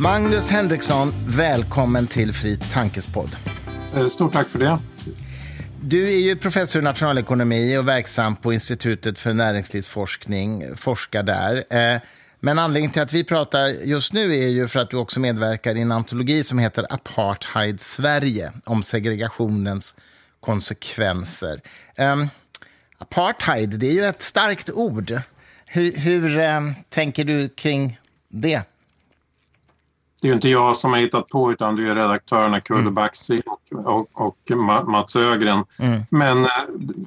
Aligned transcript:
Magnus 0.00 0.50
Henriksson, 0.50 1.12
välkommen 1.26 2.06
till 2.06 2.32
Fri 2.32 2.56
Tankespodd. 2.56 3.36
Eh, 3.94 4.08
stort 4.08 4.32
tack 4.32 4.48
för 4.48 4.58
det. 4.58 4.78
Du 5.80 6.08
är 6.08 6.18
ju 6.18 6.36
professor 6.36 6.82
i 6.82 6.84
nationalekonomi 6.84 7.78
och 7.78 7.88
verksam 7.88 8.36
på 8.36 8.52
Institutet 8.52 9.18
för 9.18 9.34
näringslivsforskning, 9.34 10.76
forskar 10.76 11.22
där. 11.22 11.64
Eh, 11.70 12.00
men 12.40 12.58
anledningen 12.58 12.90
till 12.90 13.02
att 13.02 13.12
vi 13.12 13.24
pratar 13.24 13.66
just 13.68 14.12
nu 14.12 14.36
är 14.36 14.48
ju 14.48 14.68
för 14.68 14.80
att 14.80 14.90
du 14.90 14.96
också 14.96 15.20
medverkar 15.20 15.74
i 15.74 15.80
en 15.80 15.92
antologi 15.92 16.42
som 16.42 16.58
heter 16.58 16.86
Apartheid 16.90 17.80
Sverige, 17.80 18.52
om 18.64 18.82
segregationens 18.82 19.96
konsekvenser. 20.40 21.60
Um, 21.98 22.28
apartheid, 22.98 23.70
det 23.70 23.86
är 23.86 23.92
ju 23.92 24.04
ett 24.04 24.22
starkt 24.22 24.70
ord. 24.70 25.20
Hur, 25.66 25.92
hur 25.96 26.38
um, 26.38 26.74
tänker 26.88 27.24
du 27.24 27.48
kring 27.48 28.00
det? 28.28 28.62
Det 30.20 30.26
är 30.26 30.28
ju 30.28 30.34
inte 30.34 30.48
jag 30.48 30.76
som 30.76 30.92
har 30.92 31.00
hittat 31.00 31.28
på 31.28 31.52
utan 31.52 31.76
det 31.76 31.88
är 31.88 31.94
redaktörerna 31.94 32.60
Kurre 32.60 32.78
mm. 32.78 32.94
Baxi 32.94 33.42
och, 33.46 33.86
och, 33.86 34.08
och, 34.12 34.50
Mats 34.86 35.16
Ögren. 35.16 35.64
Mm. 35.78 36.00
Men 36.10 36.44
eh, 36.44 36.50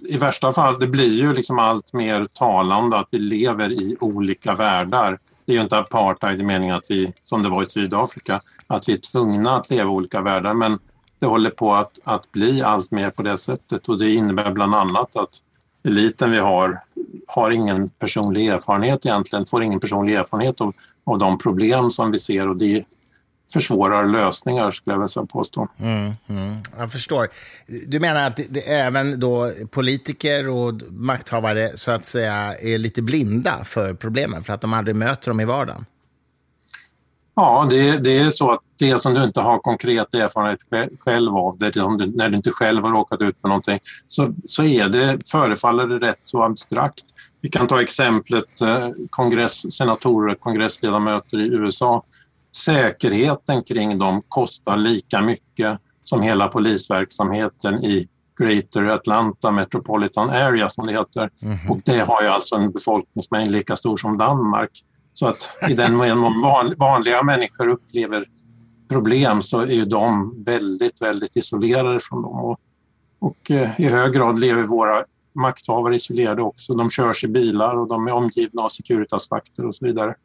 i 0.03 0.17
värsta 0.17 0.53
fall, 0.53 0.79
det 0.79 0.87
blir 0.87 1.13
ju 1.21 1.33
liksom 1.33 1.59
allt 1.59 1.93
mer 1.93 2.25
talande 2.25 2.97
att 2.97 3.07
vi 3.11 3.19
lever 3.19 3.71
i 3.71 3.97
olika 3.99 4.53
världar. 4.53 5.19
Det 5.45 5.51
är 5.51 5.55
ju 5.55 5.61
inte 5.61 5.77
apartheid 5.77 6.39
i 6.39 6.43
meningen 6.43 6.75
att 6.75 6.85
vi, 6.91 7.13
som 7.23 7.43
det 7.43 7.49
var 7.49 7.63
i 7.63 7.69
Sydafrika, 7.69 8.41
att 8.67 8.89
vi 8.89 8.93
är 8.93 8.97
tvungna 8.97 9.55
att 9.55 9.69
leva 9.69 9.89
i 9.89 9.93
olika 9.93 10.21
världar. 10.21 10.53
Men 10.53 10.79
det 11.19 11.27
håller 11.27 11.49
på 11.49 11.73
att, 11.73 11.99
att 12.03 12.31
bli 12.31 12.61
allt 12.61 12.91
mer 12.91 13.09
på 13.09 13.23
det 13.23 13.37
sättet 13.37 13.89
och 13.89 13.97
det 13.97 14.13
innebär 14.13 14.51
bland 14.51 14.75
annat 14.75 15.15
att 15.15 15.29
eliten 15.83 16.31
vi 16.31 16.39
har 16.39 16.79
har 17.27 17.51
ingen 17.51 17.89
personlig 17.89 18.47
erfarenhet 18.47 19.05
egentligen, 19.05 19.45
får 19.45 19.63
ingen 19.63 19.79
personlig 19.79 20.13
erfarenhet 20.13 20.61
av, 20.61 20.73
av 21.03 21.17
de 21.17 21.37
problem 21.37 21.89
som 21.89 22.11
vi 22.11 22.19
ser 22.19 22.47
och 22.47 22.57
det 22.57 22.83
försvårar 23.53 24.07
lösningar 24.07 24.71
skulle 24.71 24.93
jag 24.93 24.99
vilja 24.99 25.25
påstå. 25.25 25.67
Mm, 25.79 26.11
mm, 26.27 26.57
jag 26.77 26.91
förstår. 26.91 27.29
Du 27.87 27.99
menar 27.99 28.27
att 28.27 28.39
det, 28.49 28.71
även 28.71 29.19
då 29.19 29.51
politiker 29.71 30.47
och 30.47 30.73
makthavare 30.89 31.71
så 31.75 31.91
att 31.91 32.05
säga 32.05 32.55
är 32.55 32.77
lite 32.77 33.01
blinda 33.01 33.63
för 33.63 33.93
problemen 33.93 34.43
för 34.43 34.53
att 34.53 34.61
de 34.61 34.73
aldrig 34.73 34.95
möter 34.95 35.29
dem 35.29 35.39
i 35.39 35.45
vardagen? 35.45 35.85
Ja, 37.35 37.67
det, 37.69 37.97
det 37.97 38.19
är 38.19 38.29
så 38.29 38.51
att 38.51 38.59
det 38.79 39.01
som 39.01 39.13
du 39.13 39.23
inte 39.23 39.41
har 39.41 39.59
konkret 39.59 40.13
erfarenhet 40.13 40.59
själv 40.99 41.35
av, 41.35 41.57
det 41.57 41.69
du, 41.69 41.81
när 42.15 42.29
du 42.29 42.35
inte 42.35 42.51
själv 42.51 42.83
har 42.83 42.91
råkat 42.91 43.21
ut 43.21 43.35
med 43.43 43.49
någonting, 43.49 43.79
så, 44.07 44.35
så 44.47 44.63
är 44.63 44.89
det, 44.89 45.17
förefaller 45.31 45.87
det 45.87 46.07
rätt 46.07 46.17
så 46.21 46.43
abstrakt. 46.43 47.03
Vi 47.41 47.49
kan 47.49 47.67
ta 47.67 47.81
exemplet 47.81 48.61
eh, 48.61 48.89
kongress, 49.09 49.75
senatorer, 49.75 50.35
kongressledamöter 50.35 51.37
i 51.37 51.47
USA 51.53 52.03
säkerheten 52.55 53.63
kring 53.63 53.99
dem 53.99 54.21
kostar 54.27 54.77
lika 54.77 55.21
mycket 55.21 55.79
som 56.01 56.21
hela 56.21 56.47
polisverksamheten 56.47 57.83
i 57.83 58.07
Greater 58.39 58.85
Atlanta 58.85 59.51
Metropolitan 59.51 60.29
Area 60.29 60.69
som 60.69 60.87
det 60.87 60.93
heter. 60.93 61.29
Mm 61.41 61.57
-hmm. 61.57 61.69
Och 61.69 61.79
det 61.85 61.99
har 61.99 62.21
ju 62.21 62.27
alltså 62.27 62.55
en 62.55 62.71
befolkningsmängd 62.71 63.51
lika 63.51 63.75
stor 63.75 63.97
som 63.97 64.17
Danmark. 64.17 64.69
Så 65.13 65.27
att 65.27 65.49
i 65.69 65.73
den 65.73 65.95
mån 65.95 66.75
vanliga 66.77 67.23
människor 67.23 67.67
upplever 67.67 68.25
problem 68.89 69.41
så 69.41 69.59
är 69.59 69.65
ju 69.65 69.85
de 69.85 70.33
väldigt, 70.43 71.01
väldigt 71.01 71.35
isolerade 71.35 71.99
från 71.99 72.21
dem. 72.21 72.39
Och, 72.39 72.59
och 73.19 73.51
eh, 73.51 73.81
i 73.81 73.85
hög 73.85 74.13
grad 74.13 74.39
lever 74.39 74.63
våra 74.63 75.03
makthavare 75.35 75.95
isolerade 75.95 76.41
också. 76.41 76.73
De 76.73 76.89
körs 76.89 77.23
i 77.23 77.27
bilar 77.27 77.75
och 77.75 77.87
de 77.87 78.07
är 78.07 78.11
omgivna 78.11 78.61
av 78.61 78.69
Securitasvakter 78.69 79.65
och 79.65 79.75
så 79.75 79.85
vidare. 79.85 80.15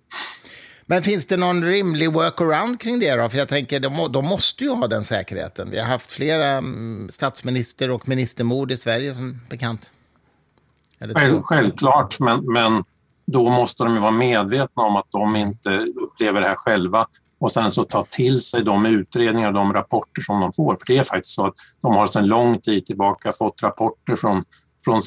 Men 0.87 1.03
finns 1.03 1.27
det 1.27 1.37
någon 1.37 1.65
rimlig 1.65 2.13
workaround 2.13 2.81
kring 2.81 2.99
det? 2.99 3.17
Då? 3.17 3.29
För 3.29 3.39
jag 3.39 3.49
tänker, 3.49 3.81
de, 3.81 4.13
de 4.13 4.25
måste 4.25 4.65
ju 4.65 4.71
ha 4.71 4.87
den 4.87 5.05
säkerheten. 5.05 5.71
Vi 5.71 5.79
har 5.79 5.87
haft 5.87 6.13
flera 6.13 6.47
mm, 6.47 7.09
statsminister 7.11 7.91
och 7.91 8.09
ministermord 8.09 8.71
i 8.71 8.77
Sverige 8.77 9.15
som 9.15 9.41
bekant. 9.49 9.91
Själv, 11.15 11.43
självklart, 11.43 12.21
men, 12.21 12.53
men 12.53 12.85
då 13.27 13.51
måste 13.51 13.85
de 13.85 13.95
ju 13.95 14.01
vara 14.01 14.11
medvetna 14.11 14.83
om 14.83 14.97
att 14.97 15.11
de 15.11 15.37
inte 15.37 15.71
upplever 15.97 16.41
det 16.41 16.49
här 16.49 16.55
själva 16.55 17.07
och 17.39 17.53
sen 17.53 17.71
så 17.71 17.85
ta 17.85 18.05
till 18.11 18.41
sig 18.41 18.65
de 18.65 18.87
utredningar 18.87 19.49
och 19.49 19.55
de 19.55 19.73
rapporter 19.73 20.23
som 20.23 20.41
de 20.41 20.53
får. 20.53 20.77
För 20.77 20.87
det 20.87 20.99
är 20.99 21.05
faktiskt 21.05 21.35
så 21.35 21.47
att 21.47 21.55
de 21.81 21.95
har 21.95 22.07
sedan 22.07 22.27
lång 22.27 22.61
tid 22.61 22.87
tillbaka 22.87 23.33
fått 23.33 23.63
rapporter 23.63 24.17
från, 24.17 24.45
från 24.85 25.03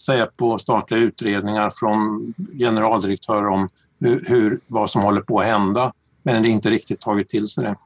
Säpo, 0.00 0.58
statliga 0.58 1.00
utredningar, 1.00 1.70
från 1.70 2.34
generaldirektörer 2.58 3.48
om 3.48 3.68
hur, 4.02 4.24
hur, 4.28 4.60
vad 4.66 4.90
som 4.90 5.02
håller 5.02 5.20
på 5.20 5.40
att 5.40 5.46
hända, 5.46 5.92
men 6.22 6.42
det 6.42 6.48
inte 6.48 6.70
riktigt 6.70 7.00
tagit 7.00 7.28
till 7.28 7.46
sig 7.46 7.64
det. 7.64 7.76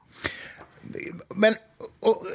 Men 1.34 1.54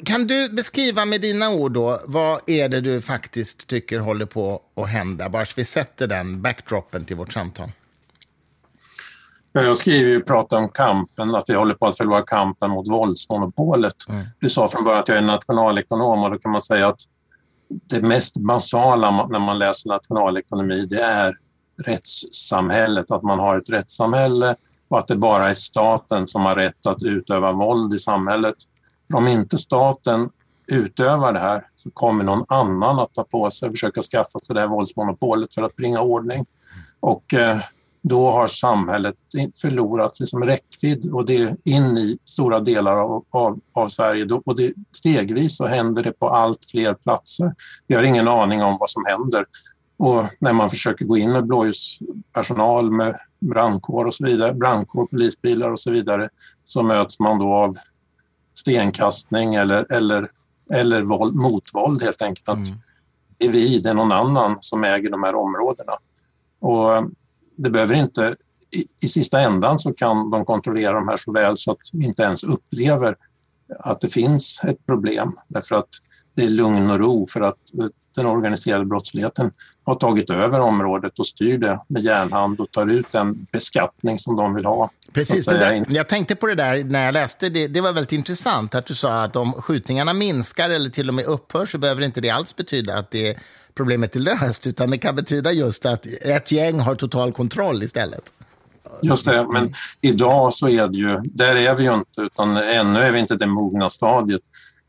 kan 0.05 0.27
du 0.27 0.49
beskriva 0.49 1.05
med 1.05 1.21
dina 1.21 1.49
ord 1.49 1.71
då, 1.71 1.99
vad 2.05 2.41
är 2.47 2.69
det 2.69 2.81
du 2.81 3.01
faktiskt 3.01 3.67
tycker 3.67 3.99
håller 3.99 4.25
på 4.25 4.61
att 4.75 4.89
hända? 4.89 5.29
Bara 5.29 5.45
så 5.45 5.53
vi 5.55 5.65
sätter 5.65 6.07
den 6.07 6.41
backdropen 6.41 7.05
till 7.05 7.15
vårt 7.15 7.33
samtal. 7.33 7.71
Jag 9.53 9.77
skriver 9.77 10.09
ju 10.09 10.21
pratar 10.21 10.57
om 10.57 10.69
kampen, 10.69 11.35
att 11.35 11.49
vi 11.49 11.53
håller 11.53 11.73
på 11.73 11.87
att 11.87 11.97
förlora 11.97 12.21
kampen 12.21 12.71
mot 12.71 12.89
våldsmonopolet. 12.89 13.95
Mm. 14.09 14.25
Du 14.39 14.49
sa 14.49 14.67
från 14.67 14.83
början 14.83 14.99
att 14.99 15.07
jag 15.07 15.17
är 15.17 15.21
nationalekonom 15.21 16.23
och 16.23 16.31
då 16.31 16.37
kan 16.37 16.51
man 16.51 16.61
säga 16.61 16.87
att 16.87 16.99
det 17.89 18.01
mest 18.01 18.37
basala 18.37 19.27
när 19.27 19.39
man 19.39 19.59
läser 19.59 19.89
nationalekonomi 19.89 20.85
det 20.85 21.01
är 21.01 21.37
rättssamhället, 21.77 23.11
att 23.11 23.23
man 23.23 23.39
har 23.39 23.57
ett 23.57 23.69
rättssamhälle 23.69 24.55
och 24.87 24.99
att 24.99 25.07
det 25.07 25.15
bara 25.15 25.49
är 25.49 25.53
staten 25.53 26.27
som 26.27 26.41
har 26.41 26.55
rätt 26.55 26.85
att 26.85 27.03
utöva 27.03 27.51
våld 27.51 27.93
i 27.93 27.99
samhället. 27.99 28.55
För 29.11 29.17
om 29.17 29.27
inte 29.27 29.57
staten 29.57 30.29
utövar 30.67 31.33
det 31.33 31.39
här 31.39 31.67
så 31.75 31.91
kommer 31.91 32.23
någon 32.23 32.45
annan 32.47 32.99
att 32.99 33.13
ta 33.13 33.23
på 33.23 33.51
sig 33.51 33.67
och 33.67 33.73
försöka 33.73 34.01
skaffa 34.01 34.39
sig 34.39 34.53
det 34.53 34.59
här 34.59 34.67
våldsmonopolet 34.67 35.53
för 35.53 35.61
att 35.61 35.75
bringa 35.75 36.01
ordning. 36.01 36.45
Och 36.99 37.33
eh, 37.33 37.57
då 38.03 38.31
har 38.31 38.47
samhället 38.47 39.15
förlorat 39.61 40.19
liksom 40.19 40.43
räckvidd 40.43 41.11
och 41.11 41.25
det 41.25 41.55
in 41.65 41.97
i 41.97 42.17
stora 42.25 42.59
delar 42.59 42.97
av, 42.97 43.25
av, 43.29 43.59
av 43.73 43.87
Sverige. 43.87 44.25
Då, 44.25 44.41
och 44.45 44.55
det, 44.55 44.73
stegvis 44.91 45.57
så 45.57 45.65
händer 45.65 46.03
det 46.03 46.11
på 46.11 46.29
allt 46.29 46.65
fler 46.71 46.93
platser. 46.93 47.55
Vi 47.87 47.95
har 47.95 48.03
ingen 48.03 48.27
aning 48.27 48.63
om 48.63 48.77
vad 48.79 48.89
som 48.89 49.05
händer. 49.05 49.45
Och 50.01 50.25
när 50.39 50.53
man 50.53 50.69
försöker 50.69 51.05
gå 51.05 51.17
in 51.17 51.31
med 51.31 51.47
blåljuspersonal 51.47 52.91
med 52.91 53.19
brandkår 53.39 54.05
och 54.05 54.13
så 54.13 54.25
vidare, 54.25 54.53
brandkår, 54.53 55.05
polisbilar 55.05 55.69
och 55.69 55.79
så 55.79 55.91
vidare, 55.91 56.29
så 56.63 56.83
möts 56.83 57.19
man 57.19 57.39
då 57.39 57.53
av 57.53 57.75
stenkastning 58.55 59.55
eller, 59.55 59.91
eller, 59.91 60.31
eller 60.73 61.01
våld, 61.01 61.35
motvåld 61.35 62.03
helt 62.03 62.21
enkelt. 62.21 62.49
Att 62.49 62.67
mm. 62.67 62.79
det 63.37 63.45
är 63.45 63.51
vi, 63.51 63.79
det 63.79 63.89
är 63.89 63.93
någon 63.93 64.11
annan 64.11 64.57
som 64.59 64.83
äger 64.83 65.09
de 65.09 65.23
här 65.23 65.35
områdena. 65.35 65.93
Och 66.59 67.11
det 67.55 67.69
behöver 67.69 67.95
inte, 67.95 68.35
i, 68.75 69.05
i 69.05 69.07
sista 69.07 69.39
ändan 69.39 69.79
så 69.79 69.93
kan 69.93 70.29
de 70.29 70.45
kontrollera 70.45 70.93
de 70.93 71.07
här 71.07 71.17
så 71.17 71.31
väl 71.31 71.57
så 71.57 71.71
att 71.71 71.79
vi 71.93 72.05
inte 72.05 72.23
ens 72.23 72.43
upplever 72.43 73.15
att 73.79 74.01
det 74.01 74.09
finns 74.09 74.61
ett 74.63 74.85
problem 74.85 75.39
därför 75.47 75.75
att 75.75 75.89
det 76.35 76.43
är 76.43 76.49
lugn 76.49 76.89
och 76.89 76.99
ro 76.99 77.27
för 77.27 77.41
att 77.41 77.57
den 78.15 78.25
organiserade 78.25 78.85
brottsligheten 78.85 79.51
har 79.83 79.95
tagit 79.95 80.29
över 80.29 80.59
området 80.59 81.19
och 81.19 81.27
styr 81.27 81.57
det 81.57 81.79
med 81.87 82.01
järnhand 82.01 82.59
och 82.59 82.71
tar 82.71 82.87
ut 82.87 83.11
den 83.11 83.47
beskattning 83.51 84.19
som 84.19 84.35
de 84.35 84.53
vill 84.55 84.65
ha. 84.65 84.89
Precis, 85.13 85.45
där, 85.45 85.85
jag 85.89 86.09
tänkte 86.09 86.35
på 86.35 86.47
det 86.47 86.55
där 86.55 86.83
när 86.83 87.05
jag 87.05 87.13
läste 87.13 87.49
det. 87.49 87.67
Det 87.67 87.81
var 87.81 87.93
väldigt 87.93 88.11
intressant 88.11 88.75
att 88.75 88.85
du 88.85 88.95
sa 88.95 89.23
att 89.23 89.35
om 89.35 89.53
skjutningarna 89.53 90.13
minskar 90.13 90.69
eller 90.69 90.89
till 90.89 91.07
och 91.07 91.13
med 91.13 91.25
upphör 91.25 91.65
så 91.65 91.77
behöver 91.77 92.01
inte 92.01 92.21
det 92.21 92.29
alls 92.29 92.55
betyda 92.55 92.97
att 92.97 93.11
det 93.11 93.37
problemet 93.73 94.15
är 94.15 94.19
löst, 94.19 94.67
utan 94.67 94.91
det 94.91 94.97
kan 94.97 95.15
betyda 95.15 95.51
just 95.51 95.85
att 95.85 96.05
ett 96.21 96.51
gäng 96.51 96.79
har 96.79 96.95
total 96.95 97.31
kontroll 97.31 97.83
istället. 97.83 98.33
Just 99.01 99.25
det, 99.25 99.47
men 99.53 99.73
idag 100.01 100.53
så 100.53 100.69
är 100.69 100.87
det 100.87 100.97
ju, 100.97 101.21
där 101.23 101.55
är 101.55 101.75
vi 101.75 101.83
ju 101.83 101.93
inte, 101.93 102.21
utan 102.21 102.57
ännu 102.57 102.99
är 102.99 103.11
vi 103.11 103.19
inte 103.19 103.35
det 103.35 103.47
mogna 103.47 103.89
stadiet. 103.89 104.41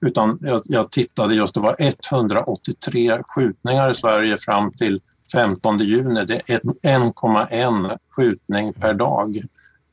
Utan 0.02 0.38
jag, 0.42 0.60
jag 0.64 0.90
tittade 0.90 1.34
just, 1.34 1.54
det 1.54 1.60
var 1.60 1.76
183 1.78 3.22
skjutningar 3.28 3.90
i 3.90 3.94
Sverige 3.94 4.36
fram 4.36 4.72
till 4.72 5.00
15 5.32 5.78
juni. 5.78 6.24
Det 6.24 6.34
är 6.46 6.60
1,1 6.60 7.98
skjutning 8.10 8.72
per 8.72 8.94
dag. 8.94 9.42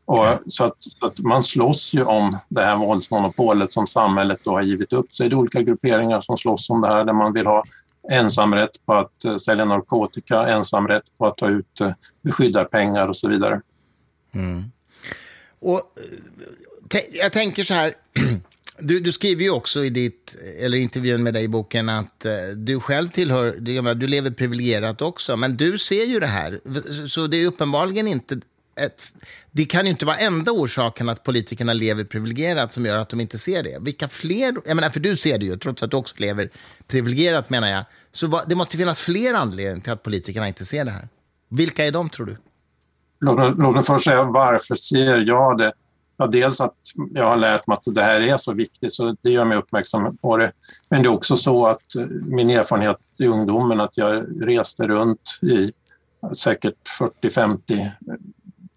Och 0.05 0.25
så, 0.45 0.63
att, 0.63 0.75
så, 0.79 1.05
att, 1.05 1.19
man 1.19 1.43
slåss 1.43 1.93
ju 1.93 2.03
om 2.03 2.37
det 2.47 2.61
här 2.61 2.75
våldsmonopolet 2.75 3.71
som 3.71 3.87
samhället 3.87 4.39
då 4.43 4.51
har 4.51 4.61
givit 4.61 4.93
upp. 4.93 5.05
Så 5.09 5.23
är 5.23 5.29
det 5.29 5.35
olika 5.35 5.61
grupperingar 5.61 6.21
som 6.21 6.37
slåss 6.37 6.69
om 6.69 6.81
det 6.81 6.87
här 6.87 7.05
där 7.05 7.13
man 7.13 7.33
vill 7.33 7.45
ha 7.45 7.63
ensamrätt 8.11 8.85
på 8.85 8.93
att 8.93 9.25
uh, 9.25 9.37
sälja 9.37 9.65
narkotika, 9.65 10.47
ensamrätt 10.47 11.03
på 11.17 11.25
att 11.25 11.37
ta 11.37 11.47
ut 11.47 11.81
uh, 11.81 11.91
beskyddarpengar 12.21 13.07
och 13.07 13.17
så 13.17 13.27
vidare. 13.27 13.61
Mm. 14.33 14.63
Och, 15.59 15.81
eh, 16.93 16.99
jag 17.11 17.33
tänker 17.33 17.63
så 17.63 17.73
här, 17.73 17.93
Du, 18.81 18.99
du, 18.99 19.11
skriver 19.11 19.43
ju 19.43 19.49
också 19.49 19.85
i 19.85 19.89
ditt, 19.89 20.37
eller 20.59 20.77
intervjun 20.77 21.23
med 21.23 21.33
dig 21.33 21.43
i 21.43 21.47
boken 21.47 21.89
att 21.89 22.25
eh, 22.25 22.31
du 22.55 22.79
själv 22.79 23.09
tillhör, 23.09 23.51
du 23.95 24.07
lever 24.07 24.31
privilegierat 24.31 25.01
också, 25.01 25.37
men 25.37 25.57
du 25.57 25.77
ser 25.77 26.05
ju 26.05 26.19
det 26.19 26.27
här. 26.27 26.59
Så 27.07 27.27
det 27.27 27.37
är 27.37 27.47
uppenbarligen 27.47 28.07
inte 28.07 28.39
ett... 28.79 29.13
Det 29.51 29.65
kan 29.65 29.85
ju 29.85 29.91
inte 29.91 30.05
vara 30.05 30.17
enda 30.17 30.51
orsaken 30.51 31.09
att 31.09 31.23
politikerna 31.23 31.73
lever 31.73 32.03
privilegierat 32.03 32.71
som 32.71 32.85
gör 32.85 32.97
att 32.97 33.09
de 33.09 33.19
inte 33.19 33.37
ser 33.37 33.63
det. 33.63 33.77
Vilka 33.81 34.07
fler... 34.07 34.55
Jag 34.65 34.75
menar, 34.75 34.89
för 34.89 34.99
du 34.99 35.15
ser 35.15 35.37
det 35.37 35.45
ju, 35.45 35.57
trots 35.57 35.83
att 35.83 35.91
du 35.91 35.97
också 35.97 36.15
lever 36.17 36.49
privilegierat, 36.87 37.49
menar 37.49 37.67
jag. 37.67 37.83
Så 38.11 38.41
det 38.47 38.55
måste 38.55 38.77
finnas 38.77 39.01
fler 39.01 39.33
anledningar 39.33 39.79
till 39.79 39.93
att 39.93 40.03
politikerna 40.03 40.47
inte 40.47 40.65
ser 40.65 40.85
det 40.85 40.91
här. 40.91 41.07
Vilka 41.49 41.85
är 41.85 41.91
de, 41.91 42.09
tror 42.09 42.25
du? 42.25 42.37
Låt, 43.21 43.57
låt 43.57 43.75
mig 43.75 43.83
först 43.83 44.03
säga 44.03 44.23
varför 44.23 44.75
ser 44.75 45.17
jag 45.17 45.57
det? 45.57 45.73
Ja, 46.21 46.27
dels 46.27 46.61
att 46.61 46.75
jag 47.13 47.29
har 47.29 47.37
lärt 47.37 47.67
mig 47.67 47.75
att 47.75 47.95
det 47.95 48.03
här 48.03 48.19
är 48.19 48.37
så 48.37 48.53
viktigt, 48.53 48.93
så 48.93 49.15
det 49.21 49.31
gör 49.31 49.45
mig 49.45 49.57
uppmärksam 49.57 50.17
på 50.17 50.37
det. 50.37 50.51
Men 50.89 51.03
det 51.03 51.07
är 51.07 51.13
också 51.13 51.35
så 51.35 51.67
att 51.67 51.95
eh, 51.95 52.05
min 52.05 52.49
erfarenhet 52.49 52.97
i 53.19 53.25
ungdomen, 53.27 53.79
att 53.79 53.97
jag 53.97 54.25
reste 54.47 54.87
runt 54.87 55.39
i 55.41 55.71
säkert 56.35 56.75
40-50 57.21 57.91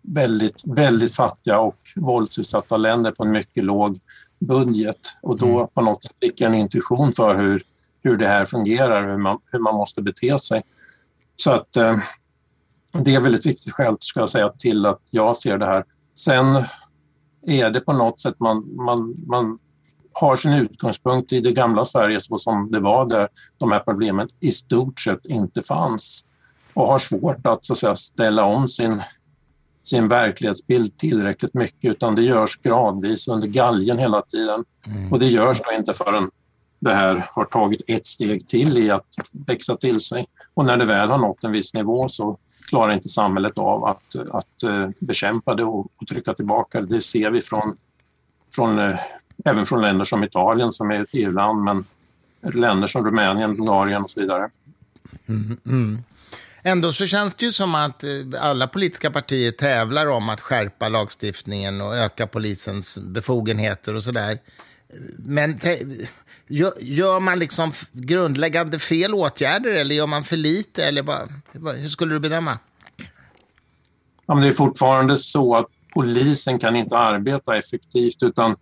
väldigt, 0.03 0.63
väldigt 0.67 1.15
fattiga 1.15 1.59
och 1.59 1.79
våldsutsatta 1.97 2.77
länder 2.77 3.11
på 3.11 3.25
en 3.25 3.31
mycket 3.31 3.65
låg 3.65 3.99
budget. 4.39 5.17
Och 5.23 5.39
då 5.39 5.57
mm. 5.59 5.69
på 5.75 5.81
något 5.83 6.05
sätt 6.05 6.17
fick 6.21 6.41
jag 6.41 6.49
en 6.49 6.59
intuition 6.59 7.13
för 7.13 7.35
hur, 7.35 7.63
hur 8.03 8.17
det 8.17 8.27
här 8.27 8.45
fungerar, 8.45 9.09
hur 9.09 9.19
man, 9.19 9.39
hur 9.53 9.59
man 9.59 9.75
måste 9.75 10.03
bete 10.03 10.39
sig. 10.39 10.63
Så 11.37 11.51
att 11.51 11.77
eh, 11.77 11.99
det 13.05 13.15
är 13.15 13.21
väldigt 13.21 13.47
viktigt 13.47 13.73
skäl, 13.73 13.97
ska 14.01 14.21
jag 14.21 14.31
säga, 14.31 14.49
till 14.49 14.87
att 14.87 15.01
jag 15.11 15.37
ser 15.37 15.59
det 15.59 15.67
här. 15.67 15.85
Sen 16.15 16.65
är 17.47 17.71
det 17.71 17.81
på 17.81 17.93
något 17.93 18.21
sätt 18.21 18.35
man, 18.41 18.77
man, 18.77 19.15
man 19.27 19.59
har 20.13 20.37
sin 20.37 20.53
utgångspunkt 20.53 21.33
i 21.33 21.41
det 21.41 21.53
gamla 21.53 21.85
Sverige 21.85 22.21
så 22.21 22.39
som 22.39 22.71
det 22.71 22.81
var 22.81 23.09
där 23.09 23.29
de 23.59 23.73
här 23.73 23.81
problemen 23.81 24.29
i 24.41 24.51
stort 24.51 25.01
sett 25.01 25.27
inte 25.27 25.63
fanns 25.63 26.25
och 26.75 26.87
har 26.87 26.99
svårt 26.99 27.47
att, 27.47 27.65
så 27.65 27.73
att 27.73 27.79
säga, 27.79 27.97
ställa 27.97 28.45
om 28.45 28.69
sin, 28.69 29.03
sin 29.83 30.09
verklighetsbild 30.09 30.97
tillräckligt 30.97 31.55
mycket 31.55 31.91
utan 31.91 32.15
det 32.15 32.23
görs 32.23 32.57
gradvis 32.57 33.29
under 33.29 33.49
galgen 33.49 33.99
hela 33.99 34.23
tiden. 34.23 34.65
Mm. 34.87 35.13
Och 35.13 35.19
det 35.19 35.27
görs 35.27 35.61
då 35.65 35.77
inte 35.77 35.93
förrän 35.93 36.29
det 36.81 36.95
här 36.95 37.27
har 37.31 37.45
tagit 37.45 37.83
ett 37.87 38.07
steg 38.07 38.49
till 38.49 38.79
i 38.79 38.91
att 38.91 39.07
växa 39.47 39.77
till 39.77 40.01
sig. 40.01 40.27
Och 40.55 40.65
när 40.65 40.77
det 40.77 40.85
väl 40.85 41.11
har 41.11 41.19
nått 41.19 41.45
en 41.45 41.53
viss 41.53 41.75
nivå 41.75 42.09
så 42.09 42.39
klarar 42.73 42.93
inte 42.93 43.09
samhället 43.09 43.59
av 43.59 43.85
att, 43.85 44.17
att 44.31 44.63
eh, 44.63 44.89
bekämpa 44.99 45.55
det 45.55 45.65
och, 45.65 45.87
och, 45.97 46.07
trycka 46.09 46.35
tillbaka 46.35 46.81
det. 46.81 46.87
Det 46.87 47.01
ser 47.01 47.31
vi 47.31 47.41
från, 47.41 47.77
från 48.55 48.79
eh, 48.79 48.99
även 49.45 49.65
från 49.65 49.83
länder 49.83 50.05
som 50.05 50.25
Italien 50.25 50.73
som 50.73 50.91
är 50.91 51.03
ett 51.03 51.09
EU-land 51.13 51.65
men 51.65 51.85
länder 52.55 52.87
som 52.87 53.05
Rumänien, 53.05 53.57
Bulgarien 53.57 54.03
och 54.03 54.11
så 54.11 54.21
vidare. 54.21 54.51
Mm, 55.27 55.59
mm. 55.67 55.99
Ändå 56.63 56.93
så 56.93 57.07
känns 57.07 57.35
det 57.35 57.47
ju 57.47 57.53
som 57.53 57.75
att 57.75 58.05
eh, 58.05 58.11
alla 58.41 58.67
politiska 58.67 59.11
partier 59.11 59.51
tävlar 59.51 60.07
om 60.07 60.29
att 60.29 60.41
skärpa 60.41 60.89
lagstiftningen 60.89 61.81
och 61.81 61.97
öka 61.97 62.27
polisens 62.27 62.99
befogenheter 62.99 63.97
och 63.97 64.05
sådär. 64.05 64.39
Men 65.19 65.59
gör 66.81 67.21
man 67.21 67.39
liksom 67.39 67.73
grundläggande 67.93 68.79
fel 68.79 69.15
åtgärder 69.15 69.71
eller 69.71 69.95
gör 69.95 70.07
man 70.07 70.25
för 70.25 70.37
lite? 70.37 70.85
Eller 70.85 71.03
bara, 71.03 71.27
hur 71.73 71.89
skulle 71.89 72.15
du 72.15 72.21
bedöma? 72.21 72.59
Ja, 74.27 74.35
men 74.35 74.43
det 74.43 74.49
är 74.49 74.53
fortfarande 74.53 75.19
så 75.19 75.55
att 75.55 75.67
polisen 75.95 76.59
kan 76.59 76.77
inte 76.77 76.97
arbeta 76.97 77.57
effektivt 77.57 78.23
utan 78.23 78.57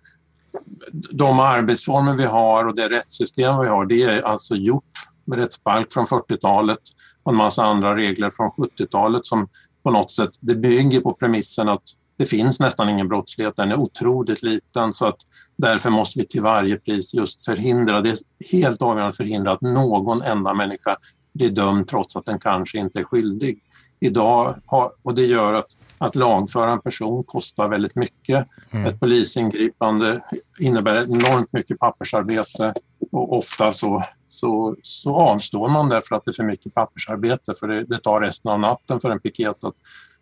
de 0.93 1.41
arbetsformer 1.41 2.15
vi 2.15 2.25
har 2.25 2.67
och 2.67 2.76
det 2.76 2.88
rättssystem 2.88 3.61
vi 3.61 3.69
har 3.69 3.87
det 3.87 4.03
är 4.03 4.23
alltså 4.23 4.55
gjort 4.55 4.85
med 5.25 5.38
rättsbalk 5.38 5.93
från 5.93 6.06
40-talet 6.06 6.79
och 7.23 7.33
en 7.33 7.37
massa 7.37 7.65
andra 7.65 7.97
regler 7.97 8.31
från 8.31 8.50
70-talet 8.50 9.26
som 9.26 9.49
på 9.83 9.91
något 9.91 10.11
sätt 10.11 10.31
det 10.41 10.55
bygger 10.55 11.00
på 11.00 11.12
premissen 11.12 11.69
att 11.69 11.83
det 12.20 12.26
finns 12.26 12.61
nästan 12.61 12.88
ingen 12.88 13.08
brottslighet, 13.08 13.56
den 13.56 13.70
är 13.70 13.76
otroligt 13.76 14.43
liten 14.43 14.93
så 14.93 15.06
att 15.06 15.17
därför 15.56 15.90
måste 15.90 16.19
vi 16.19 16.26
till 16.26 16.43
varje 16.43 16.76
pris 16.76 17.14
just 17.14 17.44
förhindra, 17.44 18.00
det 18.00 18.11
är 18.11 18.19
helt 18.52 18.82
avgörande 18.82 19.08
att 19.08 19.17
förhindra 19.17 19.52
att 19.52 19.61
någon 19.61 20.22
enda 20.22 20.55
människa 20.55 20.96
blir 21.32 21.50
dömd 21.50 21.88
trots 21.88 22.17
att 22.17 22.25
den 22.25 22.38
kanske 22.38 22.78
inte 22.78 23.00
är 23.00 23.05
skyldig. 23.05 23.62
Idag 24.00 24.56
har, 24.67 24.93
och 25.02 25.14
det 25.14 25.26
gör 25.26 25.52
att, 25.52 25.67
att 25.99 26.14
lagföra 26.14 26.72
en 26.72 26.81
person 26.81 27.25
kostar 27.25 27.69
väldigt 27.69 27.94
mycket. 27.94 28.49
Mm. 28.70 28.87
Ett 28.87 29.00
polisingripande 29.00 30.25
innebär 30.58 31.02
enormt 31.02 31.52
mycket 31.52 31.78
pappersarbete 31.78 32.75
och 33.12 33.37
ofta 33.38 33.73
så 33.73 34.05
så, 34.28 34.76
så 34.82 35.16
avstår 35.16 35.69
man 35.69 35.88
därför 35.88 36.16
att 36.16 36.25
det 36.25 36.31
är 36.31 36.32
för 36.32 36.44
mycket 36.44 36.75
pappersarbete 36.75 37.55
för 37.61 37.69
det, 37.69 37.84
det 37.84 37.99
tar 37.99 38.20
resten 38.20 38.50
av 38.50 38.61
natten 38.61 39.00
för 39.00 39.11
en 39.11 39.20
piket 39.20 39.64
att, 39.64 39.75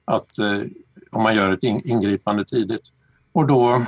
att 0.08 0.38
eh, 0.38 0.60
om 1.10 1.22
man 1.22 1.34
gör 1.34 1.52
ett 1.52 1.62
ingripande 1.62 2.44
tidigt. 2.44 2.92
Och 3.32 3.46
då, 3.46 3.86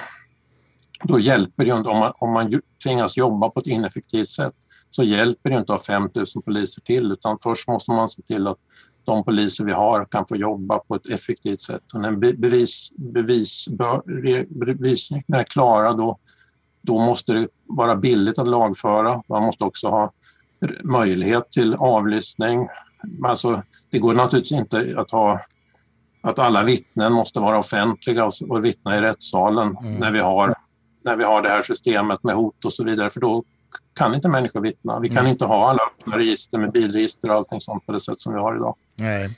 då 1.05 1.19
hjälper 1.19 1.65
det 1.65 1.71
inte, 1.71 1.91
om 1.91 1.99
man, 1.99 2.13
om 2.19 2.33
man 2.33 2.61
tvingas 2.85 3.17
jobba 3.17 3.51
på 3.51 3.61
ett 3.61 3.67
ineffektivt 3.67 4.29
sätt, 4.29 4.55
så 4.91 5.03
hjälper 5.03 5.51
det 5.51 5.57
inte 5.57 5.75
att 5.75 5.87
ha 5.87 5.95
5 5.95 6.11
000 6.15 6.27
poliser 6.45 6.83
till 6.83 7.13
utan 7.13 7.39
först 7.43 7.69
måste 7.69 7.91
man 7.91 8.09
se 8.09 8.23
till 8.23 8.47
att 8.47 8.59
de 9.05 9.25
poliser 9.25 9.65
vi 9.65 9.73
har 9.73 10.05
kan 10.05 10.27
få 10.27 10.37
jobba 10.37 10.79
på 10.79 10.95
ett 10.95 11.09
effektivt 11.09 11.61
sätt. 11.61 11.83
Och 11.95 12.01
när 12.01 12.13
bevis, 12.33 12.93
bevis, 12.97 13.69
bevisningen 14.49 15.35
är 15.35 15.45
klara 15.45 15.93
då, 15.93 16.19
då 16.83 16.99
måste 16.99 17.33
det 17.33 17.49
vara 17.67 17.97
billigt 17.97 18.39
att 18.39 18.49
lagföra. 18.49 19.23
Man 19.29 19.43
måste 19.43 19.65
också 19.65 19.89
ha 19.89 20.13
möjlighet 20.83 21.51
till 21.51 21.75
avlyssning. 21.75 22.69
Alltså, 23.25 23.63
det 23.91 23.99
går 23.99 24.15
naturligtvis 24.15 24.59
inte 24.59 24.95
att 24.97 25.11
ha 25.11 25.41
att 26.21 26.39
alla 26.39 26.63
vittnen 26.63 27.13
måste 27.13 27.41
vara 27.41 27.59
offentliga 27.59 28.25
och, 28.25 28.33
och 28.49 28.65
vittna 28.65 28.99
i 28.99 29.01
rättssalen 29.01 29.77
mm. 29.77 29.95
när, 29.95 30.11
vi 30.11 30.19
har, 30.19 30.55
när 31.05 31.17
vi 31.17 31.25
har 31.25 31.43
det 31.43 31.49
här 31.49 31.63
systemet 31.63 32.23
med 32.23 32.35
hot 32.35 32.65
och 32.65 32.73
så 32.73 32.85
vidare 32.85 33.11
för 33.11 33.21
då 33.21 33.45
kan 33.95 34.15
inte 34.15 34.29
människor 34.29 34.61
vittna. 34.61 35.01
Vi 35.01 35.09
kan 35.09 35.19
mm. 35.19 35.31
inte 35.31 35.45
ha 35.45 35.71
alla 35.71 35.83
öppna 35.83 36.19
register 36.19 36.59
med 36.59 36.73
bilregister 36.73 37.31
och 37.31 37.35
allting 37.37 37.61
sånt 37.61 37.87
på 37.87 37.93
det 37.93 38.01
sätt 38.01 38.21
som 38.21 38.35
vi 38.35 38.41
har 38.41 38.57
idag. 38.57 38.77
Nej. 38.97 39.29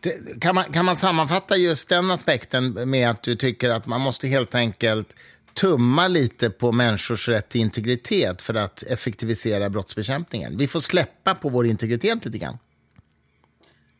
Det, 0.00 0.40
kan, 0.40 0.54
man, 0.54 0.64
kan 0.64 0.84
man 0.84 0.96
sammanfatta 0.96 1.56
just 1.56 1.88
den 1.88 2.10
aspekten 2.10 2.90
med 2.90 3.10
att 3.10 3.22
du 3.22 3.36
tycker 3.36 3.70
att 3.70 3.86
man 3.86 4.00
måste 4.00 4.28
helt 4.28 4.54
enkelt 4.54 5.16
tumma 5.54 6.08
lite 6.08 6.50
på 6.50 6.72
människors 6.72 7.28
rätt 7.28 7.48
till 7.48 7.60
integritet 7.60 8.42
för 8.42 8.54
att 8.54 8.82
effektivisera 8.82 9.70
brottsbekämpningen. 9.70 10.56
Vi 10.56 10.68
får 10.68 10.80
släppa 10.80 11.34
på 11.34 11.48
vår 11.48 11.66
integritet 11.66 12.24
lite 12.24 12.38
grann. 12.38 12.58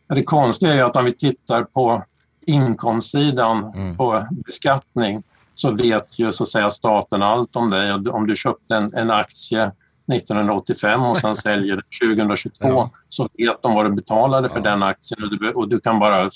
Det 0.09 0.23
konstiga 0.23 0.75
är 0.75 0.83
att 0.83 0.97
om 0.97 1.05
vi 1.05 1.15
tittar 1.15 1.65
på 1.65 2.05
inkomstsidan 2.47 3.73
mm. 3.75 3.97
på 3.97 4.26
beskattning 4.31 5.23
så 5.55 5.71
vet 5.71 6.19
ju 6.19 6.33
så 6.33 6.43
att 6.43 6.49
säga 6.49 6.71
staten 6.71 7.23
allt 7.23 7.57
om 7.57 7.71
dig. 7.71 7.93
Om 7.93 8.26
du 8.26 8.37
köpte 8.37 8.76
en, 8.76 8.95
en 8.95 9.11
aktie 9.11 9.73
1985 10.12 11.03
och 11.03 11.17
sen 11.17 11.37
säljer 11.47 11.83
2022 12.03 12.69
ja. 12.69 12.91
så 13.09 13.29
vet 13.38 13.62
de 13.62 13.75
vad 13.75 13.87
du 13.87 13.93
betalade 13.95 14.49
för 14.49 14.59
ja. 14.59 14.71
den 14.71 14.83
aktien 14.83 15.25
och 15.25 15.38
du, 15.38 15.50
och 15.50 15.69
du 15.69 15.81
kan 15.81 15.99
bara 15.99 16.31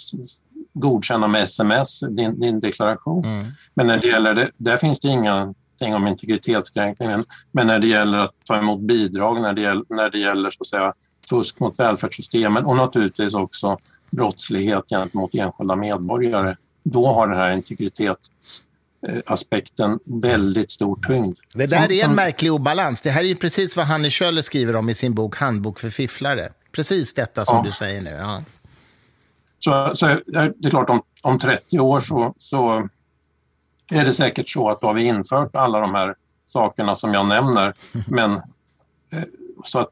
godkänna 0.72 1.28
med 1.28 1.42
sms 1.42 2.00
din, 2.00 2.40
din 2.40 2.60
deklaration. 2.60 3.24
Mm. 3.24 3.46
Men 3.74 3.86
när 3.86 3.98
det 3.98 4.06
gäller 4.06 4.34
det, 4.34 4.50
där 4.56 4.76
finns 4.76 5.00
det 5.00 5.08
ingenting 5.08 5.94
om 5.94 6.06
integritetskränkningen. 6.06 7.24
Men 7.52 7.66
när 7.66 7.78
det 7.78 7.86
gäller 7.86 8.18
att 8.18 8.34
ta 8.46 8.56
emot 8.56 8.80
bidrag, 8.80 9.40
när 9.40 9.52
det 9.52 9.60
gäller, 9.60 9.84
när 9.88 10.10
det 10.10 10.18
gäller 10.18 10.50
så 10.50 10.56
att 10.60 10.66
säga, 10.66 10.92
fusk 11.30 11.60
mot 11.60 11.78
välfärdssystemen 11.78 12.64
och 12.64 12.76
naturligtvis 12.76 13.34
också 13.34 13.78
brottslighet 14.10 14.84
gentemot 14.88 15.34
enskilda 15.34 15.76
medborgare, 15.76 16.56
då 16.82 17.06
har 17.06 17.28
den 17.28 17.38
här 17.38 17.52
integritetsaspekten 17.52 19.98
väldigt 20.04 20.70
stor 20.70 20.98
tyngd. 21.06 21.38
Det 21.54 21.66
där 21.66 21.92
är 21.92 22.04
en 22.04 22.14
märklig 22.14 22.52
obalans. 22.52 23.02
Det 23.02 23.10
här 23.10 23.20
är 23.20 23.28
ju 23.28 23.36
precis 23.36 23.76
vad 23.76 23.86
Hanne 23.86 24.10
Schöller 24.10 24.42
skriver 24.42 24.76
om 24.76 24.88
i 24.88 24.94
sin 24.94 25.14
bok 25.14 25.36
Handbok 25.36 25.80
för 25.80 25.90
fifflare. 25.90 26.48
Precis 26.72 27.14
detta 27.14 27.44
som 27.44 27.56
ja. 27.56 27.62
du 27.62 27.72
säger 27.72 28.02
nu. 28.02 28.10
Ja. 28.10 28.42
Så, 29.58 29.90
så 29.94 30.06
det 30.26 30.38
är 30.38 30.70
klart, 30.70 30.90
om, 30.90 31.02
om 31.22 31.38
30 31.38 31.80
år 31.80 32.00
så, 32.00 32.34
så 32.38 32.88
är 33.92 34.04
det 34.04 34.12
säkert 34.12 34.48
så 34.48 34.70
att 34.70 34.80
då 34.80 34.86
har 34.86 34.94
vi 34.94 35.02
infört 35.02 35.54
alla 35.54 35.80
de 35.80 35.94
här 35.94 36.14
sakerna 36.48 36.94
som 36.94 37.14
jag 37.14 37.26
nämner. 37.26 37.74
Men 38.08 38.32
eh, 39.10 39.22
så 39.64 39.78
att 39.78 39.90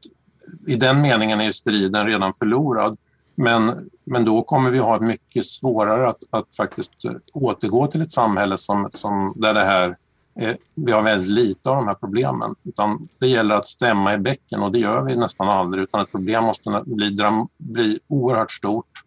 i 0.67 0.75
den 0.75 1.01
meningen 1.01 1.41
är 1.41 1.51
striden 1.51 2.05
redan 2.05 2.33
förlorad. 2.33 2.97
Men, 3.41 3.89
men 4.03 4.25
då 4.25 4.43
kommer 4.43 4.71
vi 4.71 4.77
ha 4.77 4.99
mycket 4.99 5.45
svårare 5.45 6.09
att, 6.09 6.23
att 6.29 6.55
faktiskt 6.55 7.05
eh, 7.05 7.11
återgå 7.33 7.87
till 7.87 8.01
ett 8.01 8.11
samhälle 8.11 8.57
som, 8.57 8.89
som, 8.93 9.33
där 9.35 9.53
det 9.53 9.63
här 9.63 9.97
eh, 10.39 10.55
vi 10.75 10.91
har 10.91 11.01
väldigt 11.01 11.29
lite 11.29 11.69
av 11.69 11.75
de 11.75 11.87
här 11.87 11.95
problemen. 11.95 12.55
Utan 12.63 13.07
det 13.19 13.27
gäller 13.27 13.55
att 13.55 13.65
stämma 13.65 14.13
i 14.13 14.17
bäcken 14.17 14.61
och 14.61 14.71
det 14.71 14.79
gör 14.79 15.01
vi 15.01 15.15
nästan 15.15 15.49
aldrig 15.49 15.83
utan 15.83 16.01
ett 16.01 16.11
problem 16.11 16.43
måste 16.43 16.83
bli, 16.85 17.17
bli 17.57 17.99
oerhört 18.07 18.51
stort 18.51 19.03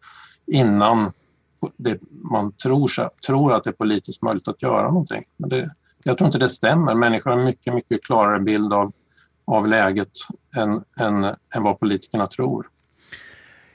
innan 0.46 1.12
det, 1.76 1.98
man 2.10 2.52
tror, 2.52 2.90
tror 3.26 3.52
att 3.52 3.64
det 3.64 3.70
är 3.70 3.74
politiskt 3.74 4.22
möjligt 4.22 4.48
att 4.48 4.62
göra 4.62 4.88
någonting. 4.88 5.24
Men 5.36 5.50
det, 5.50 5.70
jag 6.02 6.18
tror 6.18 6.26
inte 6.26 6.38
det 6.38 6.48
stämmer. 6.48 6.94
Människor 6.94 7.30
har 7.30 7.38
en 7.38 7.44
mycket, 7.44 7.74
mycket 7.74 8.04
klarare 8.04 8.40
bild 8.40 8.72
av, 8.72 8.92
av 9.44 9.66
läget 9.66 10.12
än, 10.56 10.84
än, 11.00 11.24
än 11.24 11.62
vad 11.62 11.80
politikerna 11.80 12.26
tror. 12.26 12.66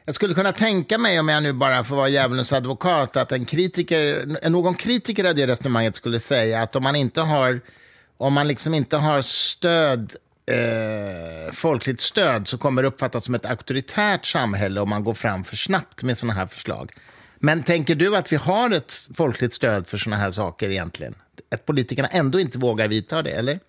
Jag 0.08 0.16
skulle 0.16 0.34
kunna 0.34 0.54
tänka 0.54 0.98
mig, 0.98 1.20
om 1.20 1.28
jag 1.30 1.44
nu 1.44 1.54
bara 1.54 1.84
får 1.84 1.96
vara 1.96 2.10
djävulens 2.10 2.54
advokat, 2.54 3.18
att 3.18 3.32
en 3.32 3.46
kritiker, 3.46 4.26
någon 4.50 4.76
kritiker 4.76 5.24
av 5.24 5.36
det 5.36 5.48
resonemanget 5.48 5.96
skulle 5.96 6.20
säga 6.20 6.62
att 6.62 6.76
om 6.76 6.84
man 6.84 6.96
inte 6.96 7.22
har, 7.22 7.62
om 8.18 8.34
man 8.34 8.48
liksom 8.48 8.74
inte 8.74 8.98
har 8.98 9.22
stöd 9.22 10.16
eh, 10.46 11.54
folkligt 11.54 12.00
stöd 12.00 12.48
så 12.48 12.58
kommer 12.58 12.82
det 12.82 12.88
uppfattas 12.88 13.26
som 13.26 13.36
ett 13.36 13.46
auktoritärt 13.46 14.26
samhälle 14.26 14.82
om 14.82 14.90
man 14.90 15.04
går 15.04 15.14
fram 15.14 15.44
för 15.44 15.56
snabbt 15.56 16.04
med 16.04 16.18
sådana 16.18 16.34
här 16.34 16.48
förslag. 16.48 16.92
Men 17.40 17.64
tänker 17.64 17.96
du 17.96 18.16
att 18.16 18.32
vi 18.32 18.36
har 18.36 18.72
ett 18.72 18.94
folkligt 19.16 19.54
stöd 19.54 19.88
för 19.88 19.98
sådana 19.98 20.22
här 20.22 20.32
saker 20.32 20.70
egentligen? 20.70 21.16
Att 21.52 21.66
politikerna 21.66 22.08
ändå 22.08 22.40
inte 22.40 22.58
vågar 22.58 22.88
vidta 22.88 23.22
det, 23.22 23.32
eller? 23.32 23.60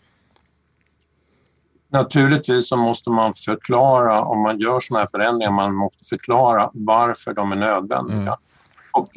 Naturligtvis 1.91 2.69
så 2.69 2.77
måste 2.77 3.11
man 3.11 3.35
förklara, 3.35 4.23
om 4.23 4.41
man 4.43 4.59
gör 4.59 4.81
sådana 4.81 5.01
här 5.01 5.09
förändringar, 5.11 5.53
man 5.53 5.75
måste 5.75 6.05
förklara 6.05 6.71
varför 6.73 7.35
de 7.35 7.53
är 7.53 7.57
nödvändiga. 7.57 8.19
Mm. 8.19 8.35
Och 8.93 9.09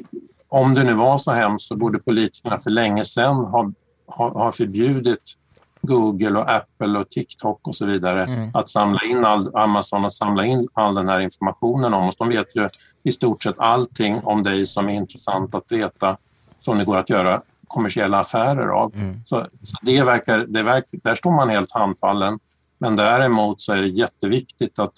om 0.48 0.74
det 0.74 0.84
nu 0.84 0.94
var 0.94 1.18
så 1.18 1.32
hemskt 1.32 1.68
så 1.68 1.76
borde 1.76 2.00
politikerna 2.00 2.58
för 2.58 2.70
länge 2.70 3.06
sedan 3.06 3.36
ha, 3.36 3.72
ha, 4.08 4.30
ha 4.30 4.52
förbjudit 4.52 5.38
Google 5.82 6.40
och 6.40 6.52
Apple 6.52 7.00
och 7.00 7.10
TikTok 7.10 7.68
och 7.68 7.76
så 7.76 7.86
vidare 7.86 8.24
mm. 8.24 8.50
att 8.54 8.70
samla 8.70 9.00
in 9.04 9.26
all, 9.26 9.56
Amazon 9.56 10.06
att 10.06 10.14
samla 10.14 10.46
in 10.46 10.68
all 10.74 10.96
den 10.96 11.10
här 11.10 11.20
informationen 11.20 11.94
om 11.94 12.08
oss. 12.08 12.16
De 12.16 12.30
vet 12.30 12.56
ju 12.56 12.70
i 13.04 13.12
stort 13.12 13.44
sett 13.44 13.60
allting 13.60 14.22
om 14.24 14.44
dig 14.44 14.66
som 14.66 14.90
är 14.90 14.94
intressant 14.94 15.56
att 15.56 15.72
veta 15.72 16.18
som 16.60 16.78
det 16.78 16.86
går 16.86 16.98
att 16.98 17.10
göra 17.10 17.42
kommersiella 17.68 18.20
affärer 18.20 18.68
av. 18.68 18.96
Mm. 18.96 19.22
Så, 19.26 19.48
så, 19.64 19.78
det 19.82 20.04
verkar, 20.04 20.40
det 20.40 20.64
verkar, 20.64 21.00
där 21.04 21.16
står 21.16 21.32
man 21.32 21.50
helt 21.50 21.72
handfallen. 21.72 22.40
Men 22.82 22.96
däremot 22.96 23.62
så 23.62 23.74
är 23.74 23.82
det 23.82 23.88
jätteviktigt 23.88 24.80
att 24.80 24.94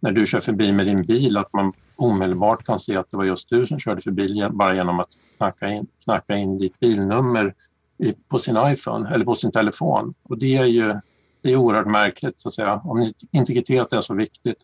när 0.00 0.12
du 0.12 0.26
kör 0.26 0.40
förbi 0.40 0.72
med 0.72 0.86
din 0.86 1.02
bil 1.02 1.36
att 1.36 1.52
man 1.52 1.72
omedelbart 1.96 2.66
kan 2.66 2.78
se 2.78 2.96
att 2.96 3.10
det 3.10 3.16
var 3.16 3.24
just 3.24 3.50
du 3.50 3.66
som 3.66 3.78
körde 3.78 4.00
förbi 4.00 4.48
bara 4.50 4.74
genom 4.74 5.00
att 5.00 5.08
knacka 5.36 5.68
in, 5.68 5.86
knacka 6.04 6.36
in 6.36 6.58
ditt 6.58 6.80
bilnummer 6.80 7.54
i, 7.98 8.12
på 8.28 8.38
sin 8.38 8.56
iPhone 8.66 9.14
eller 9.14 9.24
på 9.24 9.34
sin 9.34 9.52
telefon. 9.52 10.14
Och 10.22 10.38
det 10.38 10.56
är 10.56 10.64
ju 10.64 11.00
det 11.42 11.52
är 11.52 11.56
oerhört 11.56 11.86
märkligt 11.86 12.40
så 12.40 12.48
att 12.48 12.54
säga. 12.54 12.80
Om 12.84 13.12
integritet 13.32 13.92
är 13.92 14.00
så 14.00 14.14
viktigt 14.14 14.58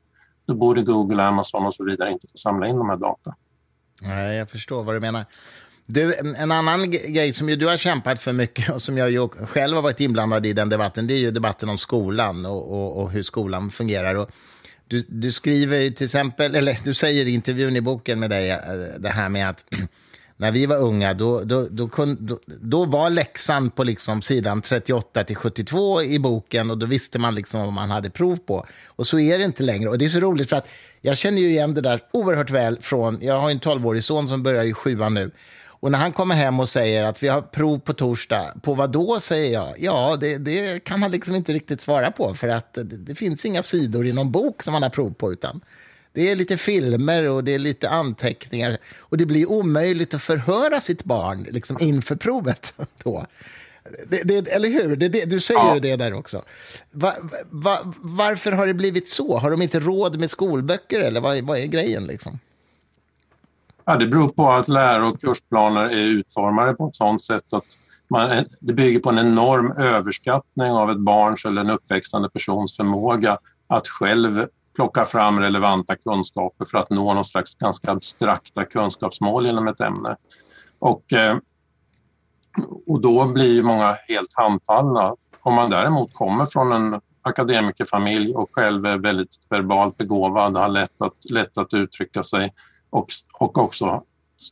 då 0.46 0.54
borde 0.54 0.82
Google, 0.82 1.22
Amazon 1.22 1.66
och 1.66 1.74
så 1.74 1.84
vidare 1.84 2.12
inte 2.12 2.26
få 2.26 2.36
samla 2.36 2.66
in 2.66 2.76
de 2.76 2.88
här 2.88 2.96
data. 2.96 3.34
Nej, 4.02 4.36
jag 4.36 4.50
förstår 4.50 4.84
vad 4.84 4.96
du 4.96 5.00
menar. 5.00 5.24
Du, 5.86 6.14
en 6.36 6.52
annan 6.52 6.90
grej 6.90 7.32
som 7.32 7.48
ju 7.48 7.56
du 7.56 7.66
har 7.66 7.76
kämpat 7.76 8.20
för 8.20 8.32
mycket 8.32 8.68
och 8.68 8.82
som 8.82 8.98
jag 8.98 9.10
ju 9.10 9.28
själv 9.28 9.74
har 9.74 9.82
varit 9.82 10.00
inblandad 10.00 10.46
i 10.46 10.52
den 10.52 10.68
debatten, 10.68 11.06
det 11.06 11.14
är 11.14 11.18
ju 11.18 11.30
debatten 11.30 11.68
om 11.68 11.78
skolan 11.78 12.46
och, 12.46 12.72
och, 12.72 13.02
och 13.02 13.10
hur 13.10 13.22
skolan 13.22 13.70
fungerar. 13.70 14.14
Och 14.14 14.30
du, 14.88 15.04
du 15.08 15.32
skriver 15.32 15.90
till 15.90 16.04
exempel, 16.04 16.54
eller 16.56 16.78
du 16.84 16.94
säger 16.94 17.26
i 17.26 17.30
intervjun 17.30 17.76
i 17.76 17.80
boken 17.80 18.20
med 18.20 18.30
dig 18.30 18.50
eh, 18.50 18.58
det 18.98 19.08
här 19.08 19.28
med 19.28 19.48
att 19.48 19.64
när 20.36 20.52
vi 20.52 20.66
var 20.66 20.76
unga, 20.76 21.14
då, 21.14 21.40
då, 21.40 21.68
då, 21.70 21.88
då, 22.18 22.38
då 22.46 22.84
var 22.84 23.10
läxan 23.10 23.70
på 23.70 23.84
liksom 23.84 24.22
sidan 24.22 24.62
38 24.62 25.24
till 25.24 25.36
72 25.36 26.02
i 26.02 26.18
boken 26.18 26.70
och 26.70 26.78
då 26.78 26.86
visste 26.86 27.18
man 27.18 27.34
liksom 27.34 27.60
vad 27.60 27.72
man 27.72 27.90
hade 27.90 28.10
prov 28.10 28.36
på. 28.36 28.66
Och 28.86 29.06
så 29.06 29.18
är 29.18 29.38
det 29.38 29.44
inte 29.44 29.62
längre. 29.62 29.88
Och 29.88 29.98
det 29.98 30.04
är 30.04 30.08
så 30.08 30.20
roligt 30.20 30.48
för 30.48 30.56
att 30.56 30.68
jag 31.00 31.18
känner 31.18 31.42
ju 31.42 31.48
igen 31.48 31.74
det 31.74 31.80
där 31.80 32.00
oerhört 32.12 32.50
väl 32.50 32.78
från, 32.80 33.18
jag 33.22 33.38
har 33.38 33.50
en 33.50 33.60
12-årig 33.60 34.04
son 34.04 34.28
som 34.28 34.42
börjar 34.42 34.64
i 34.64 34.74
sjuan 34.74 35.14
nu. 35.14 35.30
Och 35.82 35.92
när 35.92 35.98
han 35.98 36.12
kommer 36.12 36.34
hem 36.34 36.60
och 36.60 36.68
säger 36.68 37.04
att 37.04 37.22
vi 37.22 37.28
har 37.28 37.42
prov 37.42 37.78
på 37.78 37.92
torsdag, 37.92 38.54
på 38.62 38.74
vad 38.74 38.92
då, 38.92 39.20
säger 39.20 39.52
jag. 39.52 39.74
Ja, 39.78 40.16
det, 40.20 40.38
det 40.38 40.84
kan 40.84 41.02
han 41.02 41.10
liksom 41.10 41.36
inte 41.36 41.52
riktigt 41.52 41.80
svara 41.80 42.10
på, 42.10 42.34
för 42.34 42.48
att 42.48 42.74
det, 42.74 42.82
det, 42.82 43.14
finns 43.14 43.46
inga 43.46 43.62
sidor 43.62 44.06
i 44.06 44.12
någon 44.12 44.32
bok 44.32 44.62
som 44.62 44.74
han 44.74 44.82
har 44.82 44.90
prov 44.90 45.14
på, 45.14 45.32
utan 45.32 45.60
det 46.12 46.30
är 46.30 46.36
lite 46.36 46.56
filmer 46.56 47.28
och 47.28 47.44
det 47.44 47.54
är 47.54 47.58
lite 47.58 47.88
anteckningar. 47.88 48.78
Och 48.98 49.16
det 49.16 49.26
blir 49.26 49.50
omöjligt 49.50 50.14
att 50.14 50.22
förhöra 50.22 50.80
sitt 50.80 51.04
barn 51.04 51.46
liksom, 51.50 51.76
inför 51.80 52.16
provet. 52.16 52.74
Då. 53.02 53.26
Det, 54.08 54.22
det, 54.22 54.48
eller 54.48 54.68
hur? 54.68 54.96
Det, 54.96 55.24
du 55.24 55.40
säger 55.40 55.60
ja. 55.60 55.74
ju 55.74 55.80
det 55.80 55.96
där 55.96 56.12
också. 56.12 56.42
Va, 56.90 57.14
va, 57.50 57.94
varför 57.96 58.52
har 58.52 58.66
det 58.66 58.74
blivit 58.74 59.08
så? 59.08 59.38
Har 59.38 59.50
de 59.50 59.62
inte 59.62 59.80
råd 59.80 60.20
med 60.20 60.30
skolböcker 60.30 61.00
eller 61.00 61.20
vad, 61.20 61.40
vad 61.40 61.58
är 61.58 61.66
grejen? 61.66 62.06
Liksom? 62.06 62.38
Ja, 63.84 63.96
det 63.96 64.06
beror 64.06 64.28
på 64.28 64.48
att 64.48 64.68
läro 64.68 65.08
och 65.08 65.20
kursplaner 65.20 65.84
är 65.84 66.06
utformade 66.06 66.74
på 66.74 66.86
ett 66.86 66.96
sådant 66.96 67.22
sätt 67.22 67.52
att 67.52 67.64
man, 68.10 68.44
det 68.60 68.72
bygger 68.72 69.00
på 69.00 69.10
en 69.10 69.18
enorm 69.18 69.72
överskattning 69.72 70.70
av 70.70 70.90
ett 70.90 70.98
barns 70.98 71.44
eller 71.44 71.60
en 71.60 71.70
uppväxande 71.70 72.30
persons 72.30 72.76
förmåga 72.76 73.38
att 73.66 73.88
själv 73.88 74.46
plocka 74.74 75.04
fram 75.04 75.40
relevanta 75.40 75.96
kunskaper 75.96 76.64
för 76.64 76.78
att 76.78 76.90
nå 76.90 77.14
någon 77.14 77.24
slags 77.24 77.54
ganska 77.54 77.90
abstrakta 77.90 78.64
kunskapsmål 78.64 79.46
inom 79.46 79.68
ett 79.68 79.80
ämne. 79.80 80.16
Och, 80.78 81.12
eh, 81.12 81.36
och 82.86 83.00
då 83.00 83.26
blir 83.26 83.62
många 83.62 83.96
helt 84.08 84.32
handfallna. 84.34 85.16
Om 85.40 85.54
man 85.54 85.70
däremot 85.70 86.14
kommer 86.14 86.46
från 86.46 86.72
en 86.72 87.00
akademikerfamilj 87.22 88.34
och 88.34 88.48
själv 88.52 88.86
är 88.86 88.98
väldigt 88.98 89.36
verbalt 89.48 89.96
begåvad, 89.96 90.56
har 90.56 90.68
lätt 90.68 91.02
att, 91.02 91.30
lätt 91.30 91.58
att 91.58 91.74
uttrycka 91.74 92.22
sig 92.22 92.52
och, 92.92 93.06
och 93.32 93.58
också 93.58 94.02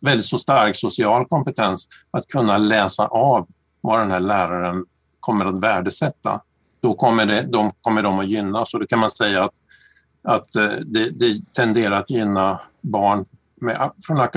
väldigt 0.00 0.26
så 0.26 0.38
stark 0.38 0.76
social 0.76 1.26
kompetens 1.26 1.88
att 2.10 2.28
kunna 2.28 2.58
läsa 2.58 3.06
av 3.06 3.48
vad 3.80 4.00
den 4.00 4.10
här 4.10 4.20
läraren 4.20 4.84
kommer 5.20 5.46
att 5.46 5.62
värdesätta. 5.62 6.40
Då 6.80 6.94
kommer, 6.94 7.26
det, 7.26 7.42
de, 7.42 7.72
kommer 7.80 8.02
de 8.02 8.18
att 8.18 8.28
gynnas 8.28 8.74
och 8.74 8.80
då 8.80 8.86
kan 8.86 8.98
man 8.98 9.10
säga 9.10 9.44
att 9.44 9.54
att 10.22 10.56
eh, 10.56 10.68
det, 10.68 11.10
det 11.10 11.40
tenderar 11.52 11.96
att 11.96 12.10
gynna 12.10 12.60
barn 12.80 13.24
med, 13.60 13.90
från, 14.06 14.28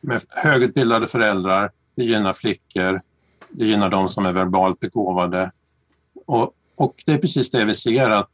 med 0.00 0.22
högutbildade 0.28 1.06
föräldrar, 1.06 1.70
det 1.96 2.04
gynnar 2.04 2.32
flickor, 2.32 3.02
det 3.48 3.66
gynnar 3.66 3.88
de 3.88 4.08
som 4.08 4.26
är 4.26 4.32
verbalt 4.32 4.80
begåvade. 4.80 5.52
Och, 6.26 6.52
och 6.76 6.94
det 7.06 7.12
är 7.12 7.18
precis 7.18 7.50
det 7.50 7.64
vi 7.64 7.74
ser 7.74 8.10
att 8.10 8.30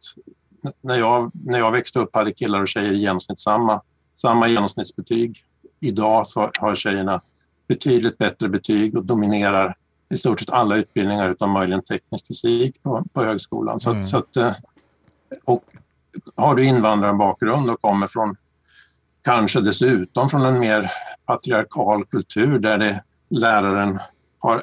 när 0.81 0.99
jag, 0.99 1.31
när 1.35 1.59
jag 1.59 1.73
växte 1.73 1.99
upp 1.99 2.15
hade 2.15 2.33
killar 2.33 2.61
och 2.61 2.69
tjejer 2.69 2.95
i 2.95 2.99
genomsnitt 2.99 3.41
samma, 3.41 3.83
samma 4.17 4.49
genomsnittsbetyg. 4.49 5.45
Idag 5.81 6.27
så 6.27 6.51
har 6.59 6.75
tjejerna 6.75 7.21
betydligt 7.69 8.19
bättre 8.19 8.49
betyg 8.49 8.97
och 8.97 9.05
dominerar 9.05 9.77
i 10.11 10.17
stort 10.17 10.41
sett 10.41 10.51
alla 10.51 10.77
utbildningar 10.77 11.31
utom 11.31 11.51
möjligen 11.51 11.83
teknisk 11.83 12.27
fysik 12.27 12.83
på, 12.83 13.05
på 13.13 13.25
högskolan. 13.25 13.81
Så, 13.81 13.91
mm. 13.91 14.05
så 14.05 14.19
att, 14.19 14.37
eh, 14.37 14.53
och 15.45 15.65
har 16.37 16.55
du 16.55 16.65
invandrarbakgrund 16.65 17.71
och 17.71 17.81
kommer 17.81 18.07
från 18.07 18.37
kanske 19.25 19.61
dessutom 19.61 20.29
från 20.29 20.43
en 20.43 20.59
mer 20.59 20.91
patriarkal 21.27 22.05
kultur 22.05 22.59
där 22.59 22.79
det, 22.79 23.03
läraren 23.29 23.99
har 24.39 24.63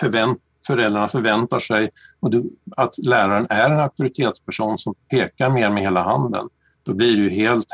förvänt, 0.00 0.38
föräldrarna 0.66 1.08
förväntar 1.08 1.58
sig 1.58 1.90
och 2.20 2.30
du, 2.30 2.50
att 2.76 2.98
läraren 2.98 3.46
är 3.50 3.70
en 3.70 3.80
auktoritetsperson 3.80 4.78
som 4.78 4.94
pekar 5.10 5.50
mer 5.50 5.70
med 5.70 5.82
hela 5.82 6.02
handen. 6.02 6.48
Då 6.84 6.94
blir 6.94 7.16
du 7.16 7.30
helt, 7.30 7.66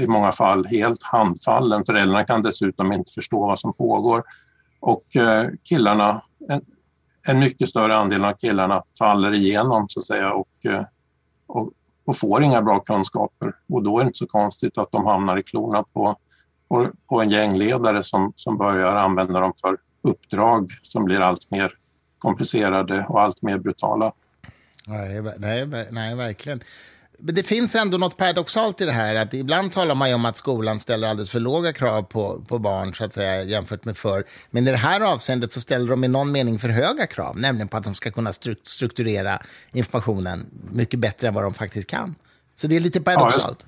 i 0.00 0.06
många 0.06 0.32
fall 0.32 0.66
helt 0.66 1.02
handfallen. 1.02 1.84
Föräldrarna 1.84 2.24
kan 2.24 2.42
dessutom 2.42 2.92
inte 2.92 3.12
förstå 3.12 3.46
vad 3.46 3.58
som 3.58 3.72
pågår. 3.72 4.22
Och 4.80 5.16
eh, 5.16 5.50
killarna, 5.64 6.22
en, 6.48 6.60
en 7.26 7.38
mycket 7.38 7.68
större 7.68 7.96
andel 7.96 8.24
av 8.24 8.32
killarna 8.32 8.82
faller 8.98 9.34
igenom 9.34 9.88
så 9.88 9.98
att 9.98 10.04
säga 10.04 10.32
och, 10.32 10.66
eh, 10.66 10.84
och, 11.46 11.70
och 12.06 12.16
får 12.16 12.42
inga 12.42 12.62
bra 12.62 12.80
kunskaper. 12.80 13.52
Och 13.68 13.82
då 13.82 13.98
är 13.98 14.04
det 14.04 14.06
inte 14.06 14.18
så 14.18 14.26
konstigt 14.26 14.78
att 14.78 14.92
de 14.92 15.06
hamnar 15.06 15.36
i 15.36 15.42
klorna 15.42 15.82
på, 15.82 16.16
på, 16.68 16.90
på 17.08 17.22
en 17.22 17.30
gängledare 17.30 18.02
som, 18.02 18.32
som 18.36 18.58
börjar 18.58 18.96
använda 18.96 19.40
dem 19.40 19.52
för 19.60 19.76
uppdrag 20.02 20.70
som 20.82 21.04
blir 21.04 21.20
allt 21.20 21.50
mer 21.50 21.72
komplicerade 22.18 23.06
och 23.08 23.20
allt 23.20 23.42
mer 23.42 23.58
brutala. 23.58 24.12
Nej, 24.86 25.22
nej, 25.38 25.88
nej 25.90 26.14
verkligen. 26.16 26.60
Men 27.24 27.34
det 27.34 27.42
finns 27.42 27.74
ändå 27.74 27.98
något 27.98 28.16
paradoxalt 28.16 28.80
i 28.80 28.84
det 28.84 28.92
här. 28.92 29.14
att 29.14 29.34
Ibland 29.34 29.72
talar 29.72 29.94
man 29.94 30.14
om 30.14 30.24
att 30.24 30.36
skolan 30.36 30.80
ställer 30.80 31.08
alldeles 31.08 31.30
för 31.30 31.40
låga 31.40 31.72
krav 31.72 32.02
på, 32.02 32.40
på 32.48 32.58
barn 32.58 32.94
så 32.94 33.04
att 33.04 33.12
säga, 33.12 33.42
jämfört 33.42 33.84
med 33.84 33.96
förr. 33.96 34.24
Men 34.50 34.68
i 34.68 34.70
det 34.70 34.76
här 34.76 35.00
avseendet 35.00 35.52
så 35.52 35.60
ställer 35.60 35.90
de 35.90 36.04
i 36.04 36.08
någon 36.08 36.32
mening 36.32 36.58
för 36.58 36.68
höga 36.68 37.06
krav, 37.06 37.38
nämligen 37.38 37.68
på 37.68 37.76
att 37.76 37.84
de 37.84 37.94
ska 37.94 38.10
kunna 38.10 38.32
strukturera 38.62 39.38
informationen 39.72 40.46
mycket 40.72 41.00
bättre 41.00 41.28
än 41.28 41.34
vad 41.34 41.44
de 41.44 41.54
faktiskt 41.54 41.90
kan. 41.90 42.14
Så 42.56 42.66
det 42.66 42.76
är 42.76 42.80
lite 42.80 43.00
paradoxalt. 43.00 43.66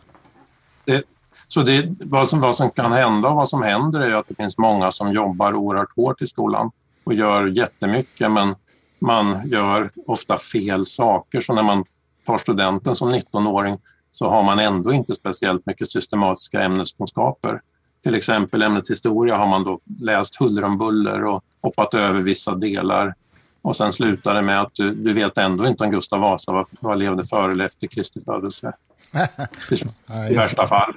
Ja, 0.85 0.95
det, 0.95 1.03
så 1.49 1.63
det, 1.63 1.95
vad, 2.01 2.29
som, 2.29 2.41
vad 2.41 2.57
som 2.57 2.71
kan 2.71 2.93
hända 2.93 3.29
och 3.29 3.37
vad 3.37 3.49
som 3.49 3.63
händer 3.63 4.01
är 4.01 4.15
att 4.15 4.29
det 4.29 4.35
finns 4.35 4.59
många 4.59 4.93
som 4.93 5.13
jobbar 5.13 5.55
oerhört 5.55 5.97
hårt 5.97 6.23
i 6.23 6.27
skolan 6.27 6.71
och 7.05 7.15
gör 7.15 7.47
jättemycket 7.47 8.31
men 8.31 8.55
man 8.99 9.49
gör 9.49 9.91
ofta 10.07 10.39
fel 10.39 10.87
saker. 10.87 11.41
Så 11.41 11.55
när 11.55 11.63
man 11.63 11.85
tar 12.25 12.39
studenten 12.39 12.95
som 12.95 13.15
19-åring 13.15 13.79
så 14.11 14.29
har 14.29 14.43
man 14.43 14.59
ändå 14.59 14.93
inte 14.93 15.15
speciellt 15.15 15.67
mycket 15.67 15.91
systematiska 15.91 16.63
ämneskunskaper. 16.63 17.61
Till 18.03 18.15
exempel 18.15 18.63
ämnet 18.63 18.91
historia 18.91 19.37
har 19.37 19.47
man 19.47 19.65
då 19.65 19.81
läst 20.01 20.41
huller 20.41 20.65
om 20.65 20.79
buller 20.79 21.25
och 21.25 21.45
hoppat 21.61 21.95
över 21.95 22.21
vissa 22.21 22.55
delar. 22.55 23.15
Och 23.63 23.77
sen 23.77 23.93
slutar 23.93 24.35
det 24.35 24.43
med 24.43 24.61
att 24.61 24.75
du, 24.75 24.91
du 24.91 25.13
vet 25.13 25.39
ändå 25.39 25.67
inte 25.67 25.85
om 25.85 25.91
Gustav 25.91 26.21
Vasa 26.21 26.53
var, 26.53 26.67
var 26.81 26.97
levde 26.97 27.25
före 27.25 27.53
eller 27.53 27.65
efter 27.65 27.87
Kristi 27.87 28.21
födelse. 28.21 28.73
I, 30.31 30.35
värsta 30.35 30.67
fall. 30.67 30.95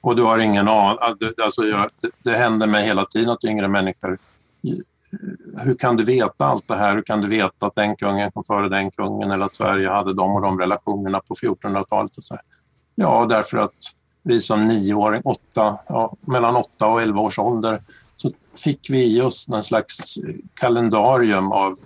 och 0.00 0.16
du 0.16 0.22
har 0.22 0.38
ingen 0.38 0.68
aning. 0.68 0.98
Alltså, 1.42 1.62
det, 1.62 2.10
det 2.22 2.36
händer 2.36 2.66
mig 2.66 2.84
hela 2.84 3.04
tiden 3.04 3.30
att 3.30 3.44
yngre 3.44 3.68
människor 3.68 4.18
hur 5.58 5.74
kan 5.74 5.96
du 5.96 6.04
veta 6.04 6.44
allt 6.44 6.68
det 6.68 6.76
här? 6.76 6.94
Hur 6.94 7.02
kan 7.02 7.20
du 7.20 7.28
veta 7.28 7.66
att 7.66 7.74
den 7.74 7.96
kungen 7.96 8.32
kom 8.32 8.44
före 8.44 8.68
den 8.68 8.90
kungen 8.90 9.30
eller 9.30 9.46
att 9.46 9.54
Sverige 9.54 9.88
hade 9.88 10.14
de 10.14 10.34
och 10.34 10.42
de 10.42 10.60
relationerna 10.60 11.20
på 11.20 11.34
1400-talet? 11.34 12.12
Ja, 12.94 13.26
därför 13.28 13.58
att 13.58 13.74
vi 14.22 14.40
som 14.40 14.68
nioåring, 14.68 15.22
åtta, 15.24 15.78
ja, 15.88 16.16
mellan 16.20 16.56
åtta 16.56 16.86
och 16.86 17.02
elva 17.02 17.20
års 17.20 17.38
ålder, 17.38 17.82
så 18.16 18.30
fick 18.64 18.90
vi 18.90 19.20
oss 19.20 19.48
någon 19.48 19.62
slags 19.62 20.18
kalendarium 20.54 21.52
av 21.52 21.78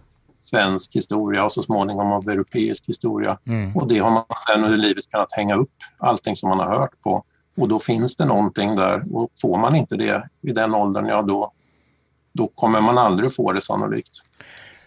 svensk 0.43 0.97
historia 0.97 1.45
och 1.45 1.53
så 1.53 1.63
småningom 1.63 2.13
av 2.13 2.29
europeisk 2.29 2.89
historia. 2.89 3.39
Mm. 3.47 3.77
Och 3.77 3.89
det 3.89 3.99
har 3.99 4.11
man 4.11 4.25
sen 4.49 4.65
under 4.65 4.79
livet 4.79 5.11
kunnat 5.11 5.33
hänga 5.33 5.55
upp 5.55 5.75
allting 5.99 6.37
som 6.37 6.49
man 6.49 6.59
har 6.59 6.79
hört 6.79 7.01
på. 7.01 7.25
Och 7.57 7.69
då 7.69 7.79
finns 7.79 8.17
det 8.17 8.25
någonting 8.25 8.77
där 8.77 9.05
och 9.13 9.31
får 9.41 9.59
man 9.59 9.77
inte 9.77 9.97
det 9.97 10.29
vid 10.41 10.55
den 10.55 10.75
åldern, 10.75 11.07
ja 11.07 11.23
då, 11.23 11.53
då 12.37 12.49
kommer 12.49 12.81
man 12.81 12.99
aldrig 12.99 13.35
få 13.35 13.53
det 13.53 13.61
sannolikt. 13.61 14.23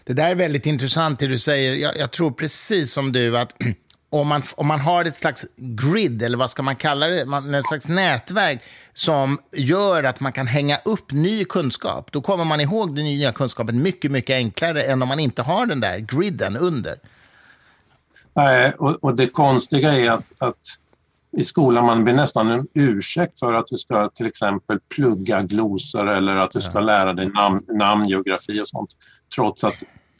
Det 0.04 0.12
där 0.12 0.30
är 0.30 0.34
väldigt 0.34 0.66
intressant 0.66 1.18
det 1.18 1.26
du 1.26 1.38
säger. 1.38 1.74
Jag, 1.74 1.96
jag 1.98 2.10
tror 2.10 2.30
precis 2.30 2.92
som 2.92 3.12
du 3.12 3.38
att 3.38 3.56
om 4.10 4.28
man, 4.28 4.42
om 4.56 4.66
man 4.66 4.80
har 4.80 5.04
ett 5.04 5.16
slags 5.16 5.46
grid, 5.56 6.22
eller 6.22 6.38
vad 6.38 6.50
ska 6.50 6.62
man 6.62 6.76
kalla 6.76 7.08
det, 7.08 7.20
ett 7.58 7.66
slags 7.66 7.88
nätverk 7.88 8.62
som 8.94 9.38
gör 9.52 10.04
att 10.04 10.20
man 10.20 10.32
kan 10.32 10.46
hänga 10.46 10.78
upp 10.84 11.12
ny 11.12 11.44
kunskap, 11.44 12.12
då 12.12 12.20
kommer 12.20 12.44
man 12.44 12.60
ihåg 12.60 12.96
den 12.96 13.04
nya 13.04 13.32
kunskapen 13.32 13.82
mycket, 13.82 14.10
mycket 14.10 14.34
enklare 14.34 14.82
än 14.82 15.02
om 15.02 15.08
man 15.08 15.20
inte 15.20 15.42
har 15.42 15.66
den 15.66 15.80
där 15.80 15.98
griden 15.98 16.56
under. 16.56 16.98
Nej, 18.34 18.72
och, 18.78 19.04
och 19.04 19.16
det 19.16 19.26
konstiga 19.26 19.92
är 19.92 20.10
att, 20.10 20.32
att 20.38 20.56
i 21.36 21.44
skolan 21.44 21.86
man 21.86 22.04
blir 22.04 22.14
nästan 22.14 22.50
en 22.50 22.66
ursäkt 22.74 23.38
för 23.38 23.54
att 23.54 23.66
du 23.66 23.76
ska 23.76 24.08
till 24.08 24.26
exempel 24.26 24.78
plugga 24.96 25.42
glosor 25.42 26.08
eller 26.08 26.36
att 26.36 26.50
du 26.50 26.60
ska 26.60 26.80
lära 26.80 27.12
dig 27.12 27.28
namn, 27.28 27.60
namngeografi 27.68 28.62
och 28.62 28.68
sånt. 28.68 28.90
Trots 29.34 29.64
att 29.64 29.74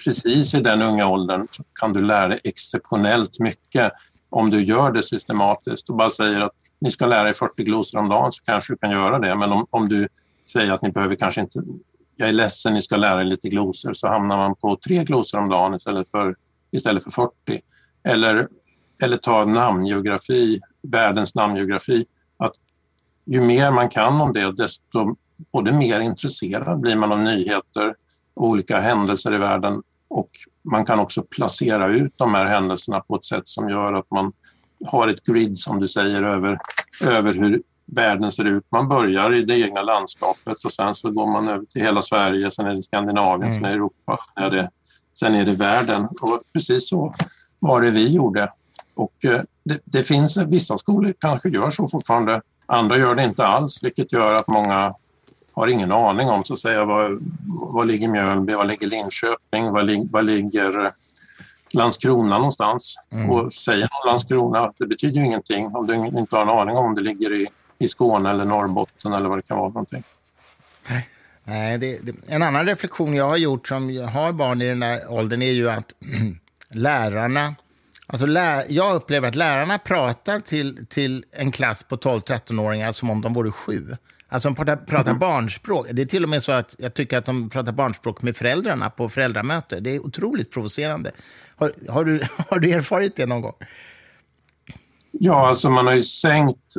precis 0.04 0.54
i 0.54 0.60
den 0.60 0.82
unga 0.82 1.08
åldern 1.08 1.46
kan 1.80 1.92
du 1.92 2.02
lära 2.02 2.28
dig 2.28 2.40
exceptionellt 2.44 3.40
mycket 3.40 3.92
om 4.30 4.50
du 4.50 4.64
gör 4.64 4.92
det 4.92 5.02
systematiskt 5.02 5.90
och 5.90 5.96
bara 5.96 6.10
säger 6.10 6.40
att 6.40 6.52
ni 6.80 6.90
ska 6.90 7.06
lära 7.06 7.28
er 7.28 7.32
40 7.32 7.64
glosor 7.64 7.98
om 7.98 8.08
dagen 8.08 8.32
så 8.32 8.44
kanske 8.44 8.72
du 8.72 8.76
kan 8.76 8.90
göra 8.90 9.18
det. 9.18 9.34
Men 9.34 9.52
om, 9.52 9.66
om 9.70 9.88
du 9.88 10.08
säger 10.52 10.72
att 10.72 10.82
ni 10.82 10.90
behöver 10.90 11.14
kanske 11.14 11.40
inte, 11.40 11.62
jag 12.16 12.28
är 12.28 12.32
ledsen, 12.32 12.74
ni 12.74 12.82
ska 12.82 12.96
lära 12.96 13.20
er 13.20 13.24
lite 13.24 13.48
glosor 13.48 13.92
så 13.92 14.08
hamnar 14.08 14.36
man 14.36 14.54
på 14.54 14.76
tre 14.76 15.04
glosor 15.04 15.38
om 15.38 15.48
dagen 15.48 15.74
istället 15.74 16.10
för, 16.10 16.36
istället 16.70 17.04
för 17.04 17.10
40. 17.10 17.32
Eller, 18.04 18.48
eller 19.02 19.16
ta 19.16 19.44
namngeografi, 19.44 20.60
världens 20.82 21.34
namngeografi. 21.34 22.06
Att 22.36 22.52
ju 23.24 23.40
mer 23.40 23.70
man 23.70 23.88
kan 23.88 24.20
om 24.20 24.32
det 24.32 24.52
desto 24.52 25.16
både 25.52 25.72
mer 25.72 26.00
intresserad 26.00 26.80
blir 26.80 26.96
man 26.96 27.12
av 27.12 27.18
nyheter 27.18 27.94
och 28.34 28.46
olika 28.46 28.80
händelser 28.80 29.34
i 29.34 29.38
världen 29.38 29.82
och 30.08 30.30
man 30.62 30.84
kan 30.84 30.98
också 30.98 31.22
placera 31.22 31.88
ut 31.88 32.12
de 32.16 32.34
här 32.34 32.46
händelserna 32.46 33.00
på 33.00 33.16
ett 33.16 33.24
sätt 33.24 33.48
som 33.48 33.68
gör 33.68 33.92
att 33.92 34.10
man 34.10 34.32
har 34.86 35.08
ett 35.08 35.24
grid, 35.24 35.58
som 35.58 35.80
du 35.80 35.88
säger, 35.88 36.22
över, 36.22 36.58
över 37.04 37.34
hur 37.34 37.62
världen 37.86 38.30
ser 38.30 38.44
ut. 38.44 38.64
Man 38.70 38.88
börjar 38.88 39.34
i 39.34 39.42
det 39.42 39.60
egna 39.60 39.82
landskapet 39.82 40.64
och 40.64 40.72
sen 40.72 40.94
så 40.94 41.10
går 41.10 41.26
man 41.26 41.48
över 41.48 41.64
till 41.64 41.82
hela 41.82 42.02
Sverige, 42.02 42.50
sen 42.50 42.66
är 42.66 42.74
det 42.74 42.82
Skandinavien, 42.82 43.50
mm. 43.50 43.54
sen 43.54 43.64
är 43.64 43.68
det 43.68 43.74
Europa, 43.74 44.18
sen 44.34 44.44
är 44.44 44.50
det, 44.50 44.70
sen 45.18 45.34
är 45.34 45.44
det 45.44 45.52
världen. 45.52 46.04
Och 46.04 46.42
precis 46.52 46.88
så 46.88 47.14
var 47.58 47.80
det 47.82 47.90
vi 47.90 48.14
gjorde. 48.14 48.52
Och 49.00 49.24
eh, 49.24 49.40
det, 49.64 49.80
det 49.84 50.02
finns 50.02 50.36
vissa 50.36 50.78
skolor 50.78 51.14
kanske 51.20 51.48
gör 51.48 51.70
så 51.70 51.86
fortfarande, 51.86 52.42
andra 52.66 52.98
gör 52.98 53.14
det 53.14 53.22
inte 53.22 53.46
alls, 53.46 53.82
vilket 53.82 54.12
gör 54.12 54.32
att 54.32 54.48
många 54.48 54.94
har 55.52 55.66
ingen 55.66 55.92
aning 55.92 56.28
om 56.28 56.44
så 56.44 56.52
att 56.52 56.58
säga 56.58 56.84
var, 56.84 57.18
var 57.46 57.84
ligger 57.84 58.08
Mjölby, 58.08 58.54
var 58.54 58.64
ligger 58.64 58.86
Linköping, 58.86 59.72
var, 59.72 59.82
li, 59.82 60.08
var 60.10 60.22
ligger 60.22 60.92
Landskrona 61.70 62.36
någonstans. 62.38 62.96
Mm. 63.12 63.30
Och 63.30 63.52
säger 63.52 63.80
någon 63.80 64.06
Landskrona, 64.06 64.72
det 64.78 64.86
betyder 64.86 65.20
ju 65.20 65.26
ingenting 65.26 65.66
om 65.66 65.86
du 65.86 65.94
inte 65.94 66.36
har 66.36 66.42
en 66.42 66.48
aning 66.48 66.76
om 66.76 66.94
det 66.94 67.02
ligger 67.02 67.32
i, 67.32 67.46
i 67.78 67.88
Skåne 67.88 68.30
eller 68.30 68.44
Norrbotten 68.44 69.12
eller 69.12 69.28
vad 69.28 69.38
det 69.38 69.42
kan 69.42 69.58
vara 69.58 69.68
någonting. 69.68 70.02
Nej, 71.44 71.78
det, 71.78 71.98
det, 72.02 72.34
en 72.34 72.42
annan 72.42 72.66
reflektion 72.66 73.14
jag 73.14 73.28
har 73.28 73.36
gjort 73.36 73.68
som 73.68 74.08
har 74.12 74.32
barn 74.32 74.62
i 74.62 74.68
den 74.68 74.80
där 74.80 75.10
åldern 75.12 75.42
är 75.42 75.52
ju 75.52 75.70
att 75.70 75.94
lärarna 76.70 77.54
Alltså, 78.12 78.26
jag 78.68 78.94
upplever 78.94 79.28
att 79.28 79.34
lärarna 79.34 79.78
pratar 79.78 80.40
till, 80.40 80.86
till 80.86 81.24
en 81.32 81.52
klass 81.52 81.82
på 81.82 81.96
12-13-åringar 81.96 82.92
som 82.92 83.10
om 83.10 83.20
de 83.20 83.32
vore 83.32 83.50
sju. 83.50 83.96
Alltså 84.28 84.48
de 84.48 84.54
pratar, 84.54 84.76
pratar 84.76 85.10
mm. 85.10 85.18
barnspråk. 85.18 85.86
Det 85.92 86.02
är 86.02 86.06
till 86.06 86.22
och 86.22 86.28
med 86.28 86.42
så 86.42 86.52
att 86.52 86.76
jag 86.78 86.94
tycker 86.94 87.18
att 87.18 87.24
de 87.24 87.50
pratar 87.50 87.72
barnspråk 87.72 88.22
med 88.22 88.36
föräldrarna 88.36 88.90
på 88.90 89.08
föräldramöte. 89.08 89.80
Det 89.80 89.94
är 89.94 90.06
otroligt 90.06 90.50
provocerande. 90.50 91.10
Har, 91.56 91.72
har, 91.88 92.04
du, 92.04 92.22
har 92.48 92.58
du 92.58 92.70
erfarit 92.70 93.16
det 93.16 93.26
någon 93.26 93.40
gång? 93.40 93.54
Ja, 95.10 95.48
alltså 95.48 95.70
man 95.70 95.86
har 95.86 95.94
ju 95.94 96.02
sänkt 96.02 96.76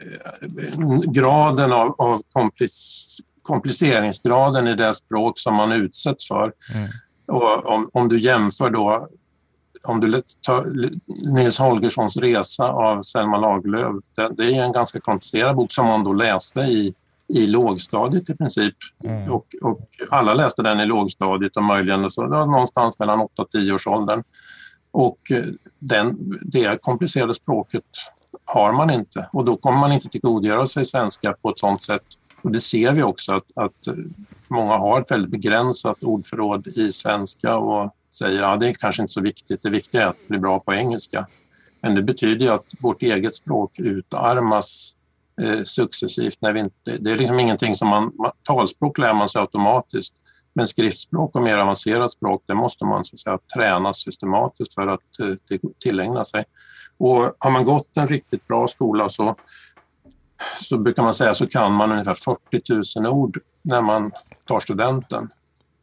eh, 0.00 1.00
graden 1.12 1.72
av, 1.72 1.94
av 1.98 2.22
komplic, 2.32 3.18
kompliceringsgraden 3.42 4.66
i 4.68 4.74
det 4.74 4.94
språk 4.94 5.38
som 5.38 5.54
man 5.54 5.72
utsätts 5.72 6.28
för. 6.28 6.52
Mm. 6.74 6.88
Och 7.26 7.66
om, 7.66 7.90
om 7.92 8.08
du 8.08 8.20
jämför 8.20 8.70
då 8.70 9.08
om 9.82 10.00
du 10.00 10.22
tar 10.40 10.72
Nils 11.34 11.58
Holgerssons 11.58 12.16
resa 12.16 12.68
av 12.68 13.02
Selma 13.02 13.38
Lagerlöf, 13.38 14.02
det, 14.14 14.30
det, 14.36 14.54
är 14.54 14.62
en 14.62 14.72
ganska 14.72 15.00
komplicerad 15.00 15.56
bok 15.56 15.72
som 15.72 15.86
man 15.86 16.04
då 16.04 16.12
läste 16.12 16.60
i, 16.60 16.94
i 17.28 17.46
lågstadiet 17.46 18.30
i 18.30 18.36
princip. 18.36 18.74
Mm. 19.04 19.32
Och, 19.32 19.46
och, 19.62 19.80
alla 20.10 20.34
läste 20.34 20.62
den 20.62 20.80
i 20.80 20.86
lågstadiet 20.86 21.56
och 21.56 21.64
möjligen 21.64 22.10
så, 22.10 22.26
någonstans 22.26 22.98
mellan 22.98 23.20
8 23.20 23.42
och 23.42 23.50
10 23.50 23.72
års 23.72 23.86
åldern. 23.86 24.22
Och 24.90 25.18
eh, 25.30 25.44
den, 25.78 26.38
det 26.42 26.82
komplicerade 26.82 27.34
språket 27.34 27.84
har 28.44 28.72
man 28.72 28.90
inte 28.90 29.28
och 29.32 29.44
då 29.44 29.56
kommer 29.56 29.78
man 29.78 29.92
inte 29.92 30.08
tillgodogöra 30.08 30.66
sig 30.66 30.84
svenska 30.84 31.32
på 31.42 31.50
ett 31.50 31.58
sådant 31.58 31.82
sätt. 31.82 32.04
Och 32.42 32.50
det 32.50 32.60
ser 32.60 32.92
vi 32.92 33.02
också 33.02 33.32
att, 33.34 33.46
att 33.54 33.96
många 34.48 34.76
har 34.76 35.00
ett 35.00 35.10
väldigt 35.10 35.30
begränsat 35.30 36.02
ordförråd 36.02 36.66
i 36.66 36.92
svenska 36.92 37.56
och 37.56 37.94
säger 38.12 38.42
att 38.42 38.50
ja, 38.50 38.56
det 38.56 38.68
är 38.68 38.74
kanske 38.74 39.02
inte 39.02 39.12
så 39.12 39.20
viktigt, 39.20 39.62
det 39.62 39.70
viktiga 39.70 40.02
är 40.02 40.06
att 40.06 40.28
bli 40.28 40.38
bra 40.38 40.60
på 40.60 40.74
engelska. 40.74 41.26
Men 41.80 41.94
det 41.94 42.02
betyder 42.02 42.46
ju 42.46 42.52
att 42.52 42.74
vårt 42.80 43.02
eget 43.02 43.36
språk 43.36 43.78
utarmas 43.78 44.94
eh, 45.42 45.62
successivt. 45.64 46.36
När 46.40 46.52
vi 46.52 46.60
inte, 46.60 46.98
det 46.98 47.12
är 47.12 47.16
liksom 47.16 47.40
ingenting 47.40 47.76
som 47.76 47.88
man, 47.88 48.12
talspråk 48.42 48.98
lär 48.98 49.14
man 49.14 49.28
sig 49.28 49.40
automatiskt 49.40 50.14
men 50.54 50.68
skriftspråk 50.68 51.36
och 51.36 51.42
mer 51.42 51.56
avancerat 51.56 52.12
språk 52.12 52.42
det 52.46 52.54
måste 52.54 52.84
man 52.84 53.04
så 53.04 53.14
att 53.14 53.20
säga, 53.20 53.38
träna 53.54 53.92
systematiskt 53.92 54.74
för 54.74 54.86
att 54.86 55.20
eh, 55.20 55.58
tillägna 55.78 56.24
sig. 56.24 56.44
Och 56.98 57.36
har 57.38 57.50
man 57.50 57.64
gått 57.64 57.96
en 57.96 58.08
riktigt 58.08 58.48
bra 58.48 58.68
skola 58.68 59.08
så, 59.08 59.36
så 60.60 60.78
brukar 60.78 61.02
man 61.02 61.14
säga 61.14 61.34
så 61.34 61.46
kan 61.46 61.72
man 61.72 61.92
ungefär 61.92 62.14
40 62.14 63.00
000 63.00 63.12
ord 63.12 63.38
när 63.62 63.82
man 63.82 64.12
tar 64.46 64.60
studenten. 64.60 65.30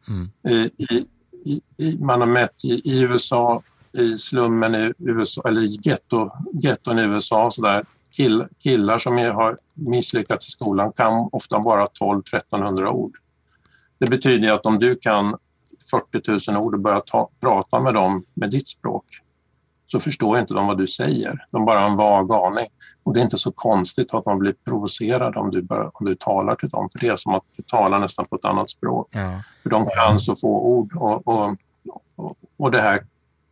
Mm. 0.08 0.32
I, 0.56 0.84
i, 0.84 1.06
i, 1.46 1.62
man 2.00 2.20
har 2.20 2.28
mätt 2.28 2.66
i, 2.66 2.82
i, 2.90 3.02
USA, 3.02 3.64
i 3.92 4.18
slummen 4.18 4.76
i 4.76 4.94
USA, 4.98 5.42
eller 5.46 5.62
i 5.62 5.80
getto, 5.82 6.32
getton 6.54 7.00
i 7.00 7.04
USA, 7.04 7.52
så 7.52 7.62
där, 7.62 7.86
kill, 8.12 8.46
killar 8.64 8.98
som 8.98 9.18
är, 9.18 9.32
har 9.32 9.58
misslyckats 9.74 10.48
i 10.48 10.52
skolan 10.52 10.92
kan 10.92 11.30
ofta 11.32 11.60
bara 11.60 11.86
12-1300 11.86 12.88
ord. 12.88 13.18
Det 14.00 14.08
betyder 14.08 14.54
att 14.54 14.66
om 14.66 14.80
du 14.80 14.96
kan 14.96 15.38
40 15.92 16.52
000 16.52 16.64
ord 16.64 16.74
och 16.74 16.80
börjar 16.80 17.02
ta, 17.02 17.30
prata 17.40 17.80
med 17.80 17.94
dem 17.94 18.26
med 18.34 18.50
ditt 18.50 18.68
språk 18.68 19.06
så 19.92 20.00
förstår 20.00 20.40
inte 20.40 20.54
de 20.54 20.68
vad 20.68 20.78
du 20.78 20.88
säger. 20.88 21.46
De 21.52 21.66
bara 21.66 21.80
har 21.80 21.90
en 21.90 21.96
vag 21.96 22.32
aning. 22.32 22.68
Och 23.04 23.14
det 23.14 23.20
är 23.20 23.24
inte 23.24 23.38
så 23.38 23.52
konstigt 23.52 24.14
att 24.14 24.26
man 24.26 24.40
blir 24.40 24.56
provocerad 24.66 25.38
om 25.38 25.52
du, 25.52 25.62
bör, 25.62 25.92
om 25.94 26.06
du 26.06 26.16
talar 26.16 26.56
till 26.56 26.70
dem, 26.70 26.90
för 26.92 27.00
det 27.00 27.08
är 27.08 27.16
som 27.16 27.34
att 27.34 27.44
du 27.58 27.64
talar 27.64 28.00
nästan 28.00 28.26
på 28.26 28.36
ett 28.36 28.46
annat 28.46 28.70
språk. 28.70 29.08
Ja. 29.12 29.42
För 29.64 29.70
de 29.70 29.90
kan 29.90 30.20
så 30.20 30.36
få 30.36 30.62
ord 30.66 30.96
och, 30.96 31.28
och, 31.28 31.56
och, 32.16 32.38
och 32.58 32.72
det 32.72 32.82
här 32.82 33.00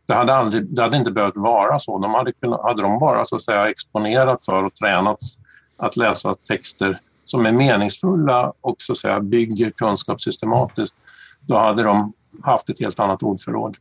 det 0.06 0.14
hade, 0.14 0.34
aldrig, 0.34 0.74
det 0.74 0.82
hade 0.82 0.96
inte 0.96 1.10
behövt 1.10 1.36
vara 1.36 1.78
så. 1.78 1.98
De 1.98 2.14
hade, 2.14 2.32
kunnat, 2.32 2.62
hade 2.62 2.82
de 2.82 2.98
bara 2.98 3.24
så 3.24 3.36
att 3.36 3.42
säga, 3.42 3.70
exponerat 3.70 4.44
för 4.44 4.62
och 4.62 4.74
tränats 4.74 5.38
att 5.76 5.96
läsa 5.96 6.34
texter 6.34 7.00
som 7.24 7.46
är 7.46 7.52
meningsfulla 7.52 8.52
och 8.60 8.76
så 8.78 8.92
att 8.92 8.98
säga, 8.98 9.20
bygger 9.20 9.70
kunskap 9.70 10.20
systematiskt, 10.20 10.94
då 11.40 11.58
hade 11.58 11.82
de 11.82 12.12
haft 12.42 12.68
ett 12.68 12.80
helt 12.80 13.00
annat 13.00 13.22
ordförråd. 13.22 13.76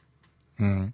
Mm. 0.59 0.93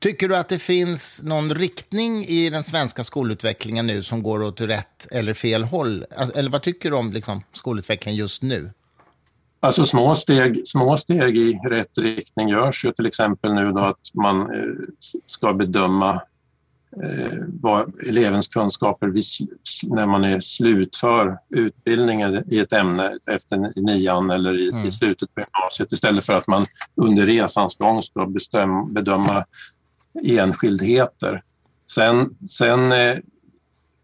Tycker 0.00 0.28
du 0.28 0.36
att 0.36 0.48
det 0.48 0.58
finns 0.58 1.22
någon 1.24 1.54
riktning 1.54 2.24
i 2.24 2.50
den 2.50 2.64
svenska 2.64 3.04
skolutvecklingen 3.04 3.86
nu 3.86 4.02
som 4.02 4.22
går 4.22 4.42
åt 4.42 4.60
rätt 4.60 5.06
eller 5.10 5.34
fel 5.34 5.64
håll? 5.64 6.04
Alltså, 6.16 6.38
eller 6.38 6.50
vad 6.50 6.62
tycker 6.62 6.90
du 6.90 6.96
om 6.96 7.12
liksom, 7.12 7.42
skolutvecklingen 7.52 8.16
just 8.16 8.42
nu? 8.42 8.70
Alltså 9.60 9.84
små 9.84 10.14
steg, 10.14 10.68
små 10.68 10.96
steg 10.96 11.38
i 11.38 11.52
rätt 11.52 11.98
riktning 11.98 12.48
görs 12.48 12.84
ju 12.84 12.92
till 12.92 13.06
exempel 13.06 13.54
nu 13.54 13.72
då 13.72 13.80
att 13.80 14.14
man 14.14 14.40
eh, 14.40 14.72
ska 15.26 15.52
bedöma 15.52 16.14
eh, 17.02 17.38
vad 17.60 17.92
elevens 18.08 18.48
kunskaper 18.48 19.06
när 19.94 20.06
man 20.06 20.24
är 20.24 20.40
slutför 20.40 21.38
utbildningen 21.48 22.44
i 22.52 22.58
ett 22.58 22.72
ämne 22.72 23.18
efter 23.26 23.80
nian 23.80 24.30
eller 24.30 24.60
i, 24.60 24.70
mm. 24.70 24.86
i 24.86 24.90
slutet 24.90 25.34
på 25.34 25.40
gymnasiet 25.40 25.92
istället 25.92 26.26
för 26.26 26.32
att 26.32 26.46
man 26.46 26.66
under 26.94 27.26
resans 27.26 27.76
gång 27.76 28.02
ska 28.02 28.26
bestäm, 28.26 28.94
bedöma 28.94 29.44
enskildheter. 30.24 31.42
Sen, 31.90 32.36
sen, 32.48 32.92
eh, 32.92 33.16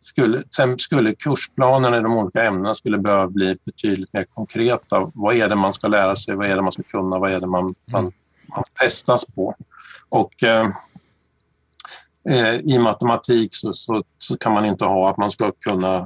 skulle, 0.07 0.43
sen 0.51 0.79
skulle 0.79 1.15
kursplanerna 1.15 1.99
i 1.99 2.01
de 2.01 2.13
olika 2.13 2.45
ämnena 2.45 2.75
skulle 2.75 2.99
behöva 2.99 3.27
bli 3.27 3.57
betydligt 3.65 4.13
mer 4.13 4.25
konkreta. 4.25 5.11
Vad 5.15 5.37
är 5.37 5.49
det 5.49 5.57
man 5.57 5.73
ska 5.73 5.89
lära 5.89 6.17
sig? 6.17 6.35
Vad 6.35 6.47
är 6.47 6.57
det 6.57 6.63
man 6.63 6.73
ska 6.73 6.83
kunna? 6.83 7.19
Vad 7.19 7.31
är 7.31 7.41
det 7.41 7.47
man, 7.47 7.75
man, 7.85 8.03
mm. 8.03 8.13
man 8.49 8.65
testas 8.81 9.25
på? 9.25 9.55
Och 10.09 10.43
eh, 10.43 10.71
eh, 12.29 12.55
i 12.55 12.79
matematik 12.79 13.55
så, 13.55 13.73
så, 13.73 14.05
så, 14.19 14.39
kan 14.39 14.53
man 14.53 14.65
inte 14.65 14.85
ha 14.85 15.11
att 15.11 15.17
man 15.17 15.31
ska 15.31 15.53
kunna 15.53 15.97
eh, 15.97 16.05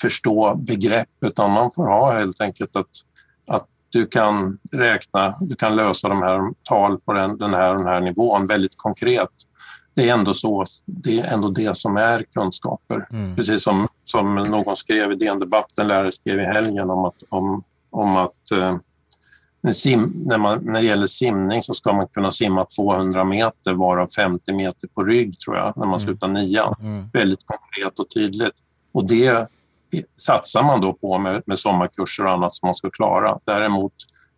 förstå 0.00 0.54
begrepp 0.54 1.08
utan 1.20 1.50
man 1.50 1.70
får 1.70 1.86
ha 1.86 2.18
helt 2.18 2.40
enkelt 2.40 2.76
att, 2.76 2.90
att 3.46 3.66
du 3.92 4.06
kan 4.06 4.58
räkna, 4.72 5.36
du 5.40 5.54
kan 5.54 5.76
lösa 5.76 6.08
de 6.08 6.22
här 6.22 6.52
tal 6.62 7.00
på 7.00 7.12
den, 7.12 7.38
den 7.38 7.54
här 7.54 7.74
den 7.74 7.86
här 7.86 8.00
nivån 8.00 8.46
väldigt 8.46 8.76
konkret. 8.76 9.30
Det 9.94 10.08
är 10.08 10.14
ändå 10.14 10.34
så, 10.34 10.64
det 10.86 11.20
är 11.20 11.34
ändå 11.34 11.48
det 11.48 11.76
som 11.76 11.96
är 11.96 12.24
kunskaper. 12.34 13.08
Mm. 13.12 13.36
Precis 13.36 13.62
som, 13.62 13.88
som 14.04 14.34
någon 14.34 14.76
skrev 14.76 15.12
i 15.12 15.14
DN 15.14 15.38
Debatt, 15.38 15.78
en 15.80 15.88
lärare 15.88 16.12
skrev 16.12 16.40
i 16.40 16.44
helgen 16.44 16.90
om 16.90 17.04
att, 17.04 17.22
om, 17.28 17.64
om 17.90 18.16
att 18.16 18.50
eh, 18.52 18.76
när, 19.62 19.72
sim, 19.72 20.12
när, 20.26 20.38
man, 20.38 20.58
när 20.64 20.80
det 20.80 20.86
gäller 20.86 21.06
simning 21.06 21.62
så 21.62 21.74
ska 21.74 21.92
man 21.92 22.08
kunna 22.08 22.30
simma 22.30 22.64
200 22.64 23.24
meter 23.24 23.74
varav 23.74 24.06
50 24.06 24.52
meter 24.52 24.88
på 24.88 25.04
rygg 25.04 25.38
tror 25.38 25.56
jag 25.56 25.76
när 25.76 25.86
man 25.86 25.88
mm. 25.88 26.00
slutar 26.00 26.28
nian. 26.28 26.74
Mm. 26.80 27.04
Väldigt 27.12 27.46
konkret 27.46 27.98
och 27.98 28.10
tydligt. 28.10 28.54
Och 28.92 29.06
det 29.06 29.48
satsar 30.16 30.62
man 30.62 30.80
då 30.80 30.92
på 30.92 31.18
med, 31.18 31.42
med 31.46 31.58
sommarkurser 31.58 32.24
och 32.24 32.32
annat 32.32 32.54
som 32.54 32.66
man 32.66 32.74
ska 32.74 32.90
klara. 32.90 33.38
Däremot 33.44 33.92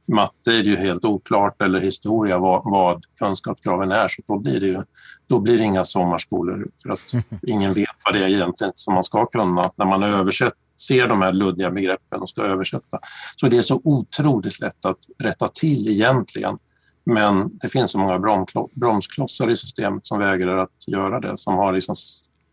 matte 0.07 0.53
är 0.53 0.63
det 0.63 0.71
ju 0.71 0.77
helt 0.77 1.05
oklart 1.05 1.63
eller 1.63 1.81
historia 1.81 2.39
vad, 2.39 2.63
vad 2.65 3.05
kunskapskraven 3.19 3.93
är 3.93 4.09
så 4.09 4.23
då 4.27 4.39
blir 4.39 4.61
det 4.61 4.67
ju 4.67 4.83
då 5.27 5.41
blir 5.41 5.59
det 5.59 5.65
inga 5.65 5.85
sommarskolor 5.85 6.69
för 6.83 6.91
att 6.91 7.15
ingen 7.47 7.75
vet 7.75 7.97
vad 8.05 8.15
det 8.15 8.25
är 8.25 8.29
egentligen 8.29 8.73
som 8.77 8.95
man 8.95 9.05
ska 9.05 9.27
kunna 9.27 9.71
när 9.77 9.87
man 9.87 10.03
översätter 10.03 10.59
ser 10.81 11.09
de 11.09 11.23
här 11.23 11.33
luddiga 11.33 11.71
begreppen 11.71 12.21
och 12.21 12.29
ska 12.29 12.43
översätta. 12.43 12.99
Så 13.37 13.49
det 13.49 13.57
är 13.57 13.63
så 13.63 13.81
otroligt 13.85 14.61
lätt 14.61 14.85
att 14.85 14.99
rätta 15.19 15.49
till 15.49 15.89
egentligen. 15.89 16.59
Men 17.07 17.59
det 17.59 17.69
finns 17.69 17.91
så 17.91 17.99
många 17.99 18.47
bromsklossar 18.75 19.51
i 19.51 19.57
systemet 19.57 20.07
som 20.07 20.19
vägrar 20.19 20.59
att 20.59 20.89
göra 20.89 21.21
det, 21.21 21.39
som 21.39 21.55
har 21.55 21.73
liksom 21.73 21.95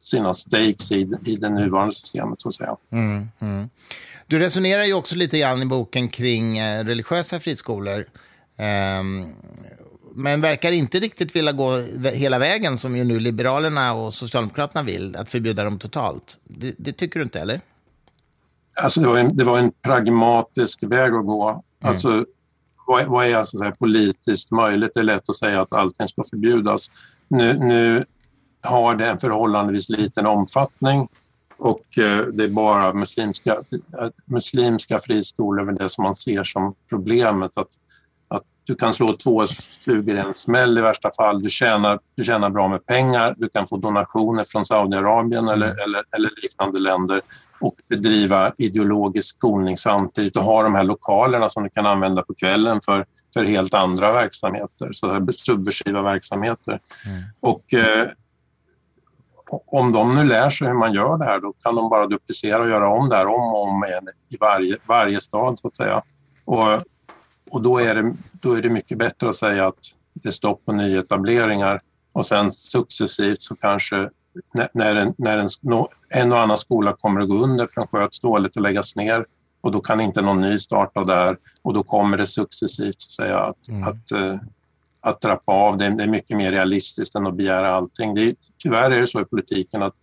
sina 0.02 0.34
stakes 0.34 0.92
i, 0.92 1.12
i 1.26 1.36
det 1.36 1.50
nuvarande 1.50 1.94
systemet 1.96 2.42
så 2.42 2.50
att 2.50 2.56
säga. 2.56 2.76
Mm, 2.92 3.30
mm. 3.40 3.70
Du 4.28 4.40
resonerar 4.40 4.84
ju 4.84 4.94
också 4.94 5.16
lite 5.16 5.40
grann 5.40 5.62
i 5.62 5.66
boken 5.66 6.10
kring 6.10 6.58
eh, 6.58 6.84
religiösa 6.84 7.40
friskolor. 7.40 8.06
Um, 9.00 9.36
men 10.16 10.42
verkar 10.42 10.72
inte 10.72 11.00
riktigt 11.00 11.36
vilja 11.36 11.52
gå 11.52 11.78
hela 12.14 12.40
vägen 12.40 12.78
som 12.78 12.96
ju 12.98 13.04
nu 13.04 13.20
Liberalerna 13.20 13.94
och 13.94 14.14
Socialdemokraterna 14.14 14.84
vill, 14.84 15.16
att 15.16 15.30
förbjuda 15.30 15.64
dem 15.64 15.80
totalt. 15.80 16.38
Det, 16.44 16.76
det 16.78 16.94
tycker 16.94 17.20
du 17.20 17.24
inte, 17.24 17.40
eller? 17.40 17.62
Alltså 18.82 19.02
det, 19.02 19.08
var 19.08 19.18
en, 19.18 19.38
det 19.38 19.44
var 19.44 19.60
en 19.60 19.72
pragmatisk 19.82 20.84
väg 20.84 21.14
att 21.14 21.26
gå. 21.26 21.50
Mm. 21.50 21.64
Alltså, 21.82 22.26
vad, 22.88 23.06
vad 23.06 23.26
är 23.26 23.36
alltså 23.36 23.72
politiskt 23.80 24.52
möjligt? 24.52 24.92
Det 24.94 25.00
är 25.00 25.04
lätt 25.04 25.30
att 25.30 25.36
säga 25.36 25.62
att 25.62 25.74
allting 25.74 26.08
ska 26.08 26.24
förbjudas. 26.30 26.92
Nu, 27.28 27.54
nu 27.54 28.06
har 28.62 28.96
det 28.96 29.10
en 29.10 29.18
förhållandevis 29.18 29.90
liten 29.90 30.26
omfattning 30.26 31.08
och 31.62 31.98
eh, 31.98 32.26
det 32.26 32.44
är 32.44 32.50
bara 32.50 32.94
muslimska, 32.94 33.58
muslimska 34.26 35.00
friskolor 35.00 35.66
med 35.66 35.76
det 35.76 35.90
som 35.90 36.04
man 36.04 36.16
ser 36.16 36.44
som 36.44 36.76
problemet. 36.90 37.52
Att, 37.58 37.68
att 38.28 38.44
du 38.64 38.76
kan 38.76 38.94
slå 38.94 39.14
två 39.14 39.46
flugor 39.86 40.16
i 40.16 40.20
en 40.20 40.34
smäll 40.34 40.78
i 40.78 40.82
värsta 40.82 41.10
fall. 41.18 41.42
Du 41.44 41.50
tjänar, 41.50 42.00
du 42.16 42.24
tjänar 42.24 42.50
bra 42.50 42.68
med 42.68 42.86
pengar, 42.86 43.36
du 43.38 43.50
kan 43.50 43.68
få 43.68 43.78
donationer 43.78 44.44
från 44.44 44.66
Saudiarabien 44.66 45.44
mm. 45.44 45.54
eller, 45.54 45.84
eller, 45.84 46.04
eller 46.16 46.30
liknande 46.42 46.80
länder 46.80 47.22
och 47.60 47.76
bedriva 47.90 48.54
ideologisk 48.58 49.36
skolning 49.38 49.78
samtidigt 49.78 50.38
och 50.38 50.44
ha 50.44 50.64
de 50.64 50.76
här 50.76 50.84
lokalerna 50.84 51.50
som 51.50 51.64
du 51.64 51.70
kan 51.70 51.86
använda 51.86 52.22
på 52.22 52.34
kvällen 52.34 52.80
för, 52.86 53.06
för 53.34 53.44
helt 53.44 53.74
andra 53.74 54.14
verksamheter, 54.14 54.94
så 54.94 55.14
här 55.14 55.32
subversiva 55.32 56.02
verksamheter. 56.02 56.80
Mm. 57.06 57.22
Och 57.40 57.74
eh, 57.74 58.08
om 59.52 59.92
de 59.92 60.16
nu 60.16 60.24
lär 60.24 60.50
sig 60.50 60.68
hur 60.68 60.76
man 60.76 60.94
gör 60.94 61.18
det 61.18 61.26
här 61.26 61.40
då 61.40 61.54
kan 61.64 61.76
de 61.76 61.90
bara 61.90 62.08
duplicera 62.08 62.62
och 62.62 62.70
göra 62.70 62.90
om 62.90 63.10
det 63.10 63.16
här 63.16 63.28
om 63.28 63.54
och 63.54 63.64
om 63.64 63.84
igen 63.84 64.08
i 64.30 64.38
varje, 64.38 64.78
varje 64.88 65.22
stad 65.22 65.60
så 65.60 65.68
att 65.68 65.76
säga. 65.76 66.02
Och, 66.46 66.68
och 67.52 67.62
då, 67.62 67.80
är 67.80 67.96
det, 67.96 68.14
då 68.32 68.54
är 68.54 68.62
det 68.62 68.70
mycket 68.70 68.98
bättre 68.98 69.30
att 69.30 69.36
säga 69.36 69.68
att 69.68 69.80
det 70.14 70.30
är 70.30 70.32
stopp 70.32 70.66
på 70.66 70.72
nyetableringar 70.72 71.82
och 72.14 72.26
sen 72.26 72.52
successivt 72.52 73.42
så 73.42 73.56
kanske 73.56 74.10
när, 74.74 74.96
en, 74.96 75.14
när 75.18 75.38
en, 75.38 75.48
en 76.10 76.32
och 76.32 76.40
annan 76.40 76.58
skola 76.58 76.96
kommer 77.00 77.22
att 77.22 77.30
gå 77.30 77.36
under 77.36 77.66
för 77.66 77.82
den 77.82 77.88
sköts 77.88 78.20
dåligt 78.20 78.56
och 78.56 78.62
läggas 78.62 78.96
ner 78.96 79.26
och 79.62 79.72
då 79.72 79.80
kan 79.80 80.02
inte 80.02 80.22
någon 80.22 80.42
ny 80.42 80.60
starta 80.60 81.04
där 81.04 81.38
och 81.62 81.74
då 81.74 81.84
kommer 81.84 82.18
det 82.18 82.28
successivt 82.28 83.02
så 83.02 83.08
att, 83.08 83.28
säga, 83.28 83.40
att, 83.40 83.68
mm. 83.68 83.84
att, 83.84 84.12
uh, 84.16 84.40
att 85.02 85.22
trappa 85.22 85.52
av. 85.52 85.78
Det, 85.78 85.90
det, 85.90 86.04
är 86.04 86.08
mycket 86.08 86.38
mer 86.38 86.52
realistiskt 86.52 87.16
än 87.16 87.28
att 87.28 87.36
begära 87.36 87.76
allting. 87.76 88.16
Det 88.16 88.22
är, 88.22 88.36
tyvärr 88.64 88.92
är 88.92 89.02
det 89.02 89.08
så 89.08 89.22
i 89.22 89.26
politiken 89.26 89.84
att 89.84 89.94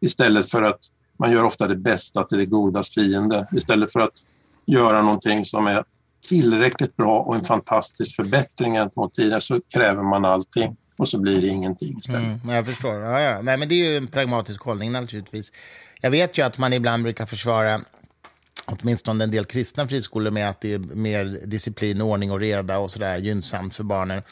istället 0.00 0.50
för 0.50 0.62
att 0.62 0.80
man 1.18 1.32
gör 1.32 1.44
ofta 1.44 1.66
det 1.66 1.76
bästa 1.76 2.24
till 2.24 2.38
det 2.38 2.46
godas 2.46 2.94
fiende. 2.94 3.48
Istället 3.56 3.92
för 3.92 4.00
att 4.00 4.12
göra 4.66 5.02
någonting 5.02 5.44
som 5.44 5.66
är 5.66 5.84
tillräckligt 6.28 6.96
bra 6.96 7.20
och 7.20 7.34
en 7.34 7.44
fantastisk 7.44 8.16
förbättring 8.16 8.74
gentemot 8.74 9.14
tidigare 9.14 9.40
så 9.40 9.60
kräver 9.74 10.02
man 10.02 10.24
allting 10.24 10.76
och 10.98 11.08
så 11.08 11.18
blir 11.18 11.40
det 11.40 11.46
ingenting 11.46 11.98
istället. 11.98 12.42
Mm, 12.42 12.56
jag 12.56 12.66
förstår. 12.66 12.94
Ja, 12.94 13.20
ja. 13.20 13.42
Nej, 13.42 13.58
men 13.58 13.68
det 13.68 13.74
är 13.74 13.90
ju 13.90 13.96
en 13.96 14.06
pragmatisk 14.06 14.62
hållning 14.62 14.92
naturligtvis. 14.92 15.52
Jag 16.00 16.10
vet 16.10 16.38
ju 16.38 16.42
att 16.42 16.58
man 16.58 16.72
ibland 16.72 17.02
brukar 17.02 17.26
försvara 17.26 17.80
åtminstone 18.66 19.24
en 19.24 19.30
del 19.30 19.44
kristna 19.44 19.88
friskolor 19.88 20.30
med 20.30 20.48
att 20.48 20.60
det 20.60 20.72
är 20.72 20.78
mer 20.78 21.24
disciplin, 21.24 22.00
ordning 22.00 22.32
och 22.32 22.40
reda 22.40 22.78
och 22.78 22.90
sådär 22.90 23.18
gynnsamt 23.18 23.74
för 23.74 23.84
barnen. 23.84 24.22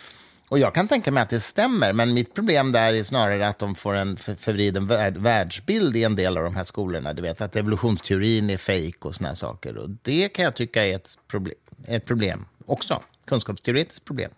Och 0.49 0.59
jag 0.59 0.75
kan 0.75 0.89
tänka 0.89 1.13
mig 1.13 1.23
att 1.23 1.31
det 1.31 1.41
stämmer, 1.41 1.93
men 1.93 2.15
mitt 2.15 2.35
problem 2.35 2.73
där 2.73 2.95
är 2.95 3.03
snarare 3.03 3.49
att 3.49 3.59
de 3.59 3.75
får 3.75 3.95
en 3.95 4.17
förvriden 4.17 4.87
världsbild 5.23 5.97
i 5.97 6.05
en 6.05 6.17
del 6.17 6.37
av 6.37 6.45
de 6.45 6.57
här 6.57 6.65
skolorna. 6.65 7.13
Du 7.13 7.23
vet 7.23 7.41
att 7.41 7.57
evolutionsteorin 7.57 8.51
är 8.51 8.57
fejk 8.57 9.05
och 9.05 9.15
såna 9.15 9.35
saker. 9.35 9.77
Och 9.77 9.91
det 10.03 10.29
kan 10.29 10.45
jag 10.45 10.55
tycka 10.55 10.85
är 10.85 10.97
ett 10.97 11.09
problem, 11.29 11.55
ett 11.89 12.05
problem 12.05 12.47
också. 12.67 13.03
Kunskapsteoretiskt 13.27 14.05
problem. 14.05 14.31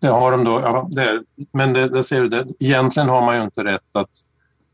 Det 0.00 0.08
har 0.08 0.30
de 0.30 0.44
då, 0.44 0.60
ja, 0.60 0.88
det, 0.90 1.22
men 1.52 1.72
det, 1.72 1.88
det 1.88 2.04
ser 2.04 2.22
du, 2.22 2.28
det, 2.28 2.46
egentligen 2.60 3.08
har 3.08 3.20
man 3.20 3.36
ju 3.36 3.42
inte 3.42 3.64
rätt 3.64 3.96
att, 3.96 4.10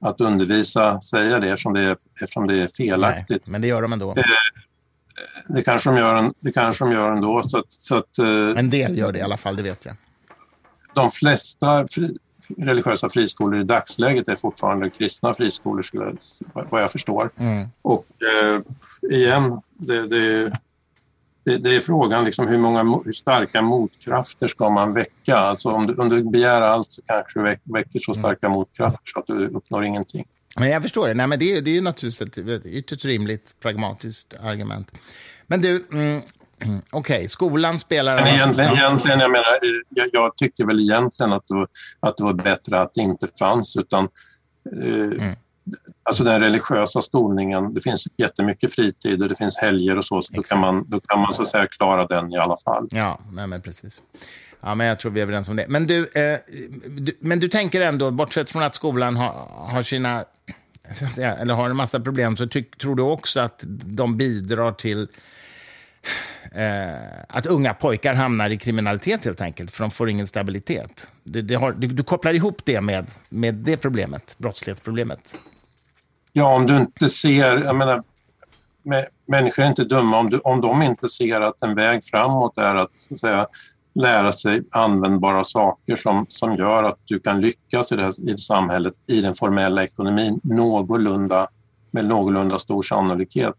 att 0.00 0.20
undervisa, 0.20 1.00
säga 1.00 1.38
det 1.38 1.50
eftersom 1.50 1.74
det 1.74 1.82
är, 1.82 1.96
eftersom 2.20 2.46
det 2.46 2.56
är 2.56 2.68
felaktigt. 2.68 3.46
Nej, 3.46 3.52
men 3.52 3.60
det 3.60 3.66
gör 3.66 3.82
de 3.82 3.92
ändå. 3.92 4.14
Det, 4.14 4.24
det 5.48 5.62
kanske 5.62 5.90
de 5.90 5.96
gör, 5.96 6.32
det 6.40 6.52
kanske 6.52 6.84
de 6.84 6.92
gör 6.92 7.12
ändå. 7.12 7.42
Så 7.42 7.58
att, 7.58 7.72
så 7.72 7.96
att, 7.98 8.18
eh, 8.18 8.58
en 8.58 8.70
del 8.70 8.98
gör 8.98 9.12
det 9.12 9.18
i 9.18 9.22
alla 9.22 9.36
fall, 9.36 9.56
det 9.56 9.62
vet 9.62 9.84
jag. 9.84 9.96
De 10.94 11.10
flesta 11.10 11.86
fri, 11.90 12.18
religiösa 12.58 13.08
friskolor 13.08 13.60
i 13.60 13.64
dagsläget 13.64 14.28
är 14.28 14.36
fortfarande 14.36 14.90
kristna 14.90 15.34
friskolor, 15.34 15.82
skulle, 15.82 16.16
vad 16.52 16.82
jag 16.82 16.92
förstår. 16.92 17.30
Mm. 17.36 17.68
Och 17.82 18.06
eh, 18.42 18.60
igen, 19.10 19.60
det, 19.72 20.06
det, 20.06 20.52
det, 21.44 21.58
det, 21.58 21.74
är 21.74 21.80
frågan 21.80 22.24
liksom 22.24 22.48
hur, 22.48 22.58
många, 22.58 23.00
hur 23.04 23.12
starka 23.12 23.62
motkrafter 23.62 24.46
ska 24.46 24.70
man 24.70 24.92
väcka? 24.92 25.36
Alltså 25.36 25.70
om 25.70 25.86
du, 25.86 25.94
om 25.94 26.08
du 26.08 26.22
begär 26.22 26.60
allt 26.60 26.90
så 26.90 27.02
kanske 27.02 27.40
du 27.40 27.56
väcker 27.72 27.98
så 27.98 28.12
mm. 28.12 28.22
starka 28.22 28.48
motkrafter 28.48 29.10
så 29.12 29.18
att 29.18 29.26
du 29.26 29.48
uppnår 29.48 29.84
ingenting. 29.84 30.24
Men 30.56 30.70
jag 30.70 30.82
förstår 30.82 31.08
det. 31.08 31.14
Nej, 31.14 31.26
men 31.26 31.38
det, 31.38 31.60
det 31.60 31.76
är 31.76 31.82
naturligtvis 31.82 32.38
ett, 32.38 32.66
ytterst 32.66 33.04
rimligt, 33.04 33.54
pragmatiskt 33.60 34.34
argument. 34.42 34.92
Men 35.46 35.60
du, 35.60 35.86
mm, 35.92 36.22
okej, 36.90 37.16
okay, 37.16 37.28
skolan 37.28 37.78
spelar... 37.78 38.16
Men 38.16 38.34
egentligen, 38.34 38.72
egentligen, 38.72 39.20
jag 39.20 39.30
menar, 39.30 39.58
jag, 39.88 40.08
jag 40.12 40.36
tycker 40.36 40.64
väl 40.64 40.80
egentligen 40.80 41.32
att 41.32 41.46
det, 41.46 41.66
att 42.00 42.16
det 42.16 42.24
var 42.24 42.34
bättre 42.34 42.80
att 42.80 42.94
det 42.94 43.00
inte 43.00 43.28
fanns, 43.38 43.76
utan 43.76 44.08
eh, 44.82 44.92
mm. 44.92 45.36
Alltså 46.02 46.24
den 46.24 46.40
religiösa 46.40 47.00
skolningen, 47.00 47.74
det 47.74 47.80
finns 47.80 48.06
jättemycket 48.16 48.72
fritid 48.72 49.22
och 49.22 49.28
det 49.28 49.34
finns 49.34 49.56
helger 49.56 49.98
och 49.98 50.04
så, 50.04 50.22
så 50.22 50.32
då 50.32 50.42
kan, 50.42 50.60
man, 50.60 50.84
då 50.88 51.00
kan 51.00 51.20
man 51.20 51.34
så 51.34 51.46
säga 51.46 51.66
klara 51.66 52.06
den 52.06 52.32
i 52.32 52.38
alla 52.38 52.56
fall. 52.64 52.88
Ja, 52.90 53.20
nej 53.32 53.46
men 53.46 53.62
precis. 53.62 54.02
Ja, 54.64 54.74
men 54.74 54.86
jag 54.86 54.98
tror 54.98 55.12
vi 55.12 55.20
är 55.20 55.22
överens 55.22 55.48
om 55.48 55.56
det. 55.56 55.66
Men 55.68 55.86
du, 55.86 55.98
eh, 56.14 56.38
du, 56.88 57.16
men 57.20 57.40
du 57.40 57.48
tänker 57.48 57.80
ändå, 57.80 58.10
bortsett 58.10 58.50
från 58.50 58.62
att 58.62 58.74
skolan 58.74 59.16
har, 59.16 59.48
har 59.50 59.82
sina 59.82 60.24
eller 61.18 61.54
har 61.54 61.70
en 61.70 61.76
massa 61.76 62.00
problem, 62.00 62.36
så 62.36 62.46
tyck, 62.46 62.78
tror 62.78 62.96
du 62.96 63.02
också 63.02 63.40
att 63.40 63.64
de 63.66 64.16
bidrar 64.16 64.72
till 64.72 65.08
eh, 66.52 67.24
att 67.28 67.46
unga 67.46 67.74
pojkar 67.74 68.14
hamnar 68.14 68.50
i 68.50 68.56
kriminalitet 68.56 69.24
helt 69.24 69.40
enkelt, 69.40 69.70
för 69.70 69.84
de 69.84 69.90
får 69.90 70.10
ingen 70.10 70.26
stabilitet. 70.26 71.10
Du, 71.22 71.42
det 71.42 71.54
har, 71.54 71.72
du, 71.72 71.86
du, 71.86 72.02
kopplar 72.02 72.34
ihop 72.34 72.60
det 72.64 72.80
med, 72.80 73.10
med 73.28 73.54
det 73.54 73.76
problemet, 73.76 74.34
brottslighetsproblemet. 74.38 75.34
Ja, 76.32 76.54
om 76.54 76.66
du 76.66 76.76
inte 76.76 77.08
ser, 77.08 77.64
jag 77.64 77.76
menar, 77.76 78.02
människor 79.26 79.62
är 79.62 79.66
inte 79.66 79.84
dumma 79.84 80.18
om, 80.18 80.30
du, 80.30 80.38
om 80.38 80.60
de 80.60 80.82
inte 80.82 81.08
ser 81.08 81.40
att 81.40 81.62
en 81.62 81.74
väg 81.74 82.04
framåt 82.04 82.58
är 82.58 82.74
att, 82.74 82.90
så 82.96 83.14
att 83.14 83.20
säga, 83.20 83.46
lära 83.94 84.32
sig 84.32 84.62
användbara 84.70 85.44
saker 85.44 85.96
som, 85.96 86.26
som 86.28 86.54
gör 86.54 86.84
att 86.84 86.98
du 87.04 87.20
kan 87.20 87.40
lyckas 87.40 87.92
i, 87.92 87.96
det, 87.96 88.18
i 88.18 88.38
samhället, 88.38 88.94
i 89.06 89.20
den 89.20 89.34
formella 89.34 89.84
ekonomin, 89.84 90.40
någorlunda, 90.42 91.48
med 91.90 92.04
någorlunda 92.04 92.58
stor 92.58 92.82
sannolikhet. 92.82 93.54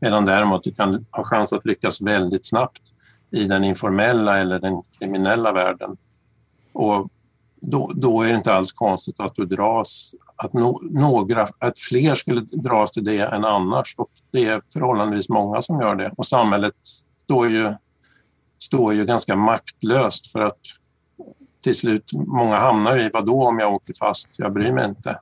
Medan 0.00 0.24
däremot 0.24 0.64
du 0.64 0.72
kan 0.72 1.06
ha 1.10 1.24
chans 1.24 1.52
att 1.52 1.66
lyckas 1.66 2.00
väldigt 2.00 2.46
snabbt 2.46 2.82
i 3.30 3.44
den 3.44 3.64
informella 3.64 4.38
eller 4.38 4.58
den 4.58 4.82
kriminella 4.98 5.52
världen. 5.52 5.96
Och 6.72 7.08
då, 7.60 7.90
då 7.94 8.22
är 8.22 8.28
det 8.28 8.34
inte 8.34 8.52
alls 8.52 8.72
konstigt 8.72 9.20
att 9.20 9.34
du 9.34 9.46
dras, 9.46 10.14
att 10.36 10.52
no, 10.52 10.80
några, 10.82 11.48
att 11.58 11.78
fler 11.78 12.14
skulle 12.14 12.40
dras 12.40 12.90
till 12.90 13.04
det 13.04 13.18
än 13.18 13.44
annars 13.44 13.94
och 13.98 14.10
det 14.30 14.44
är 14.44 14.62
förhållandevis 14.72 15.28
många 15.28 15.62
som 15.62 15.80
gör 15.80 15.94
det. 15.94 16.12
Och 16.16 16.26
samhället 16.26 16.74
står 17.22 17.50
ju, 17.50 17.74
står 18.62 18.94
ju 18.94 19.04
ganska 19.04 19.36
maktlöst 19.36 20.32
för 20.32 20.40
att 20.40 20.58
till 21.62 21.74
slut, 21.74 22.12
många 22.12 22.56
hamnar 22.56 22.98
i 22.98 23.10
vad 23.12 23.26
då 23.26 23.46
om 23.46 23.58
jag 23.58 23.74
åker 23.74 23.94
fast, 23.94 24.28
jag 24.36 24.52
bryr 24.52 24.72
mig 24.72 24.84
inte. 24.84 25.20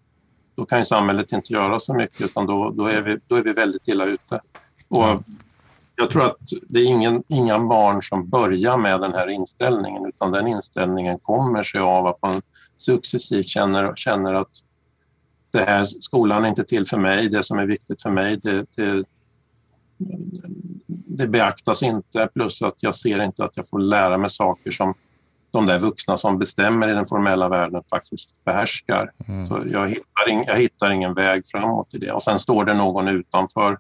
Då 0.57 0.65
kan 0.65 0.79
ju 0.79 0.85
samhället 0.85 1.33
inte 1.33 1.53
göra 1.53 1.79
så 1.79 1.95
mycket 1.95 2.21
utan 2.21 2.47
då, 2.47 2.71
då, 2.71 2.87
är, 2.87 3.03
vi, 3.03 3.19
då 3.27 3.37
är 3.37 3.43
vi 3.43 3.53
väldigt 3.53 3.89
illa 3.89 4.05
ute. 4.05 4.41
Och 4.89 5.23
jag 5.97 6.11
tror 6.11 6.25
att 6.25 6.39
det 6.69 6.81
är 6.81 6.85
ingen, 6.85 7.23
inga 7.29 7.59
barn 7.59 8.03
som 8.03 8.29
börjar 8.29 8.77
med 8.77 9.01
den 9.01 9.13
här 9.13 9.29
inställningen 9.29 10.07
utan 10.07 10.31
den 10.31 10.47
inställningen 10.47 11.19
kommer 11.19 11.63
sig 11.63 11.81
av 11.81 12.07
att 12.07 12.23
man 12.23 12.43
successivt 12.79 13.47
känner, 13.47 13.93
känner 13.97 14.35
att 14.35 14.51
det 15.51 15.61
här, 15.61 15.85
skolan 15.85 16.45
är 16.45 16.49
inte 16.49 16.65
till 16.65 16.87
för 16.87 16.99
mig, 16.99 17.29
det 17.29 17.43
som 17.43 17.59
är 17.59 17.67
viktigt 17.67 18.03
för 18.03 18.11
mig 18.11 18.41
det, 18.43 18.67
det, 18.75 19.05
det 21.07 21.29
beaktas 21.29 21.83
inte 21.83 22.29
plus 22.35 22.63
att 22.63 22.77
jag 22.81 22.95
ser 22.95 23.23
inte 23.23 23.45
att 23.45 23.57
jag 23.57 23.69
får 23.69 23.79
lära 23.79 24.19
mig 24.19 24.31
saker 24.31 24.71
som 24.71 24.95
de 25.51 25.67
där 25.67 25.79
vuxna 25.79 26.17
som 26.17 26.39
bestämmer 26.39 26.89
i 26.89 26.93
den 26.93 27.07
formella 27.07 27.49
världen 27.49 27.83
faktiskt 27.91 28.31
behärskar. 28.45 29.11
Mm. 29.29 29.47
Så 29.47 29.63
jag 29.67 29.89
hittar, 29.89 30.29
in, 30.29 30.45
jag 30.47 30.57
hittar 30.57 30.91
ingen 30.91 31.15
väg 31.15 31.43
framåt 31.47 31.95
i 31.95 31.99
det. 31.99 32.13
Och 32.13 32.23
sen 32.23 32.39
står 32.39 32.65
det 32.65 32.75
någon 32.75 33.09
utanför 33.09 33.79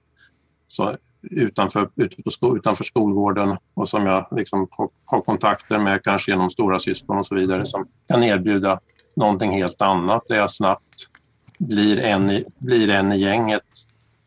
så 0.68 0.96
utanför, 1.22 1.88
sko, 2.31 2.57
utanför 2.57 2.85
skolgården 2.85 3.57
och 3.74 3.88
som 3.88 4.07
jag 4.07 4.28
liksom 4.31 4.68
har, 4.70 4.88
har 5.04 5.20
kontakter 5.20 5.78
med, 5.78 6.04
kanske 6.04 6.31
genom 6.31 6.50
stora 6.50 6.78
syskon 6.78 7.18
och 7.18 7.26
så 7.26 7.35
vidare, 7.35 7.66
som 7.66 7.88
kan 8.09 8.24
erbjuda 8.24 8.81
någonting 9.16 9.50
helt 9.50 9.83
annat 9.83 10.22
där 10.28 10.37
jag 10.37 10.50
snabbt 10.50 11.09
blir 11.59 11.98
en 11.98 12.31
i, 12.31 12.44
blir 12.59 12.90
en 12.90 13.12
i 13.12 13.18
gänget, 13.18 13.62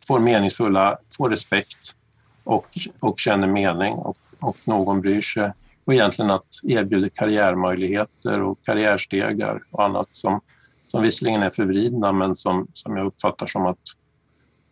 får 0.08 0.20
meningsfulla, 0.20 0.98
får 1.18 1.30
respekt 1.30 1.96
och, 2.44 2.68
och 3.00 3.20
känner 3.20 3.48
mening 3.48 3.94
och, 3.94 4.18
och 4.40 4.58
någon 4.64 5.02
bryr 5.02 5.22
sig. 5.22 5.52
Och 5.86 5.94
egentligen 5.94 6.32
att 6.32 6.48
erbjuda 6.64 7.10
karriärmöjligheter 7.10 8.42
och 8.42 8.60
karriärstegar 8.66 9.64
och 9.72 9.84
annat 9.84 10.08
som, 10.12 10.42
som 10.88 11.02
visserligen 11.02 11.44
är 11.44 11.50
förvridna 11.50 12.12
men 12.12 12.36
som, 12.36 12.68
som 12.74 12.98
jag 12.98 13.06
uppfattar 13.06 13.46
som 13.46 13.66
att 13.66 13.78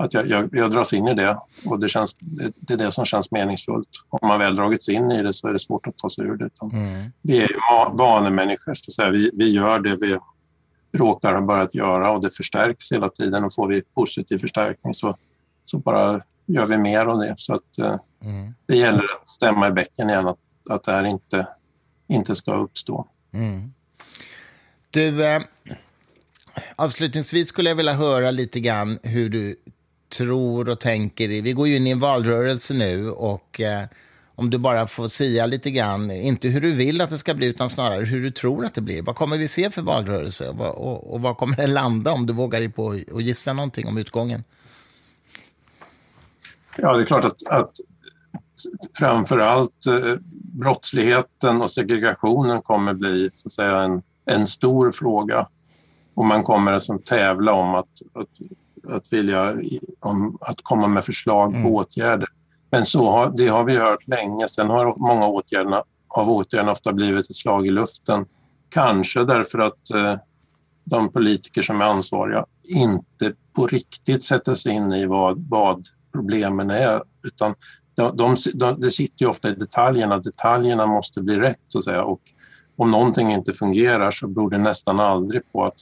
att 0.03 0.13
jag, 0.13 0.29
jag, 0.29 0.49
jag 0.51 0.71
dras 0.71 0.93
in 0.93 1.07
i 1.07 1.13
det 1.13 1.39
och 1.65 1.79
det, 1.79 1.89
känns, 1.89 2.15
det, 2.19 2.53
det, 2.55 2.73
är 2.73 2.77
det 2.77 2.91
som 2.91 3.05
känns 3.05 3.31
meningsfullt. 3.31 3.89
Om 4.09 4.27
man 4.27 4.39
väl 4.39 4.55
dragits 4.55 4.89
in 4.89 5.11
i 5.11 5.23
det 5.23 5.33
så 5.33 5.47
är 5.47 5.53
det 5.53 5.59
svårt 5.59 5.87
att 5.87 5.97
ta 5.97 6.09
sig 6.09 6.25
ur 6.25 6.35
det. 6.35 6.49
Mm. 6.61 7.11
Vi 7.21 7.37
är 7.37 7.47
ju 7.47 7.55
vanemänniskor, 7.97 8.73
så 8.73 8.89
att 8.89 8.93
säga. 8.93 9.09
Vi, 9.09 9.31
vi 9.33 9.51
gör 9.51 9.79
det 9.79 9.95
vi 9.95 10.17
råkar 10.91 11.33
ha 11.33 11.41
börjat 11.41 11.75
göra 11.75 12.11
och 12.11 12.21
det 12.21 12.29
förstärks 12.29 12.91
hela 12.91 13.09
tiden 13.09 13.43
och 13.43 13.53
får 13.53 13.67
vi 13.67 13.81
positiv 13.81 14.37
förstärkning 14.37 14.93
så, 14.93 15.17
så 15.65 15.77
bara 15.77 16.21
gör 16.45 16.65
vi 16.65 16.77
mer 16.77 17.05
av 17.05 17.19
det. 17.19 17.33
Så 17.37 17.55
att, 17.55 17.77
eh, 17.77 17.99
mm. 18.23 18.53
Det 18.65 18.75
gäller 18.75 19.03
att 19.03 19.29
stämma 19.29 19.67
i 19.67 19.71
bäcken 19.71 20.09
igen, 20.09 20.27
att, 20.27 20.39
att 20.69 20.83
det 20.83 20.91
här 20.91 21.05
inte, 21.05 21.47
inte 22.07 22.35
ska 22.35 22.55
uppstå. 22.55 23.07
Mm. 23.31 23.73
Du, 24.89 25.25
eh, 25.25 25.41
avslutningsvis 26.75 27.49
skulle 27.49 27.69
jag 27.69 27.75
vilja 27.75 27.93
höra 27.93 28.31
lite 28.31 28.59
grann 28.59 28.99
hur 29.03 29.29
du 29.29 29.55
tror 30.09 30.69
och 30.69 30.79
tänker. 30.79 31.27
Vi 31.27 31.53
går 31.53 31.67
ju 31.67 31.75
in 31.75 31.87
i 31.87 31.89
en 31.89 31.99
valrörelse 31.99 32.73
nu 32.73 33.11
och 33.11 33.61
eh, 33.61 33.83
om 34.39 34.49
du 34.49 34.57
bara 34.57 34.87
får 34.87 35.07
säga 35.07 35.45
lite 35.45 35.71
grann, 35.71 36.11
inte 36.11 36.47
hur 36.47 36.61
du 36.61 36.71
vill 36.71 37.01
att 37.01 37.09
det 37.09 37.17
ska 37.17 37.33
bli, 37.33 37.47
utan 37.47 37.69
snarare 37.69 38.05
hur 38.05 38.21
du 38.21 38.31
tror 38.31 38.65
att 38.65 38.73
det 38.73 38.81
blir. 38.81 39.01
Vad 39.01 39.15
kommer 39.15 39.37
vi 39.37 39.47
se 39.47 39.69
för 39.69 39.81
valrörelse 39.81 40.49
och, 40.49 40.87
och, 40.87 41.13
och 41.13 41.21
vad 41.21 41.37
kommer 41.37 41.55
den 41.55 41.73
landa 41.73 42.11
om 42.11 42.25
du 42.25 42.33
vågar 42.33 42.59
dig 42.59 42.69
på 42.69 42.89
att 42.89 43.23
gissa 43.23 43.53
någonting 43.53 43.87
om 43.87 43.97
utgången? 43.97 44.43
Ja, 46.77 46.93
det 46.93 47.03
är 47.03 47.05
klart 47.05 47.25
att, 47.25 47.47
att 47.47 47.71
framför 48.97 49.39
allt 49.39 49.85
eh, 49.85 50.15
brottsligheten 50.59 51.61
och 51.61 51.71
segregationen 51.71 52.61
kommer 52.61 52.93
bli 52.93 53.29
så 53.33 53.47
att 53.47 53.51
säga, 53.51 53.77
en, 53.77 54.01
en 54.25 54.47
stor 54.47 54.91
fråga. 54.91 55.47
Och 56.13 56.25
man 56.25 56.43
kommer 56.43 56.71
att 56.71 57.05
tävla 57.05 57.53
om 57.53 57.75
att, 57.75 58.01
att 58.13 58.29
att 58.87 59.13
vilja 59.13 59.55
om, 59.99 60.37
att 60.41 60.59
komma 60.63 60.87
med 60.87 61.03
förslag 61.03 61.49
mm. 61.49 61.63
på 61.63 61.75
åtgärder. 61.75 62.29
Men 62.71 62.85
så 62.85 63.09
har, 63.09 63.33
det 63.37 63.47
har 63.47 63.63
vi 63.63 63.77
hört 63.77 64.07
länge. 64.07 64.47
Sen 64.47 64.69
har 64.69 64.93
många 64.97 65.27
åtgärderna, 65.27 65.83
av 66.07 66.29
åtgärderna 66.29 66.71
ofta 66.71 66.93
blivit 66.93 67.29
ett 67.29 67.35
slag 67.35 67.67
i 67.67 67.71
luften. 67.71 68.25
Kanske 68.69 69.23
därför 69.23 69.59
att 69.59 69.89
eh, 69.89 70.15
de 70.83 71.11
politiker 71.11 71.61
som 71.61 71.81
är 71.81 71.85
ansvariga 71.85 72.45
inte 72.63 73.33
på 73.55 73.67
riktigt 73.67 74.23
sätter 74.23 74.53
sig 74.53 74.71
in 74.73 74.93
i 74.93 75.05
vad, 75.05 75.49
vad 75.49 75.85
problemen 76.13 76.69
är. 76.69 77.03
Utan 77.23 77.55
de, 77.95 78.17
de, 78.17 78.35
de, 78.53 78.81
det 78.81 78.91
sitter 78.91 79.25
ju 79.25 79.29
ofta 79.29 79.49
i 79.49 79.55
detaljerna. 79.55 80.17
Detaljerna 80.17 80.85
måste 80.85 81.21
bli 81.21 81.39
rätt, 81.39 81.61
så 81.67 81.77
att 81.77 81.83
säga. 81.83 82.03
Och 82.03 82.21
om 82.75 82.91
någonting 82.91 83.31
inte 83.31 83.51
fungerar 83.51 84.11
så 84.11 84.27
beror 84.27 84.49
det 84.49 84.57
nästan 84.57 84.99
aldrig 84.99 85.51
på 85.51 85.65
att 85.65 85.75